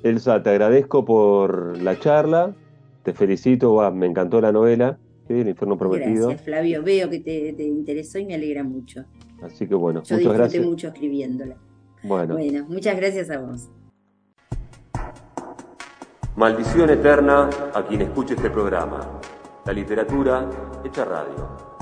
Elsa, 0.05 0.43
te 0.43 0.51
agradezco 0.51 1.05
por 1.05 1.77
la 1.83 1.99
charla, 1.99 2.55
te 3.03 3.13
felicito, 3.13 3.91
me 3.91 4.07
encantó 4.07 4.41
la 4.41 4.53
novela, 4.53 4.99
El 5.29 5.49
Infierno 5.49 5.77
Prometido. 5.77 6.29
Gracias, 6.29 6.43
Flavio, 6.43 6.83
veo 6.85 7.11
que 7.11 7.19
te, 7.19 7.53
te 7.53 7.65
interesó 7.65 8.19
y 8.19 8.27
me 8.27 8.35
alegra 8.35 8.63
mucho. 8.63 9.05
Así 9.43 9.67
que 9.67 9.75
bueno, 9.75 10.03
Yo 10.05 10.17
muchas 10.17 10.33
gracias. 10.35 10.65
mucho 10.65 10.89
escribiéndola. 10.89 11.57
Bueno. 12.05 12.35
bueno, 12.35 12.67
muchas 12.69 12.97
gracias 12.97 13.31
a 13.31 13.39
vos. 13.39 13.71
Maldición 16.37 16.91
eterna 16.91 17.49
a 17.75 17.87
quien 17.87 18.03
escuche 18.03 18.35
este 18.35 18.51
programa. 18.51 19.21
La 19.67 19.73
literatura 19.73 20.49
hecha 20.85 21.05
radio. 21.05 21.74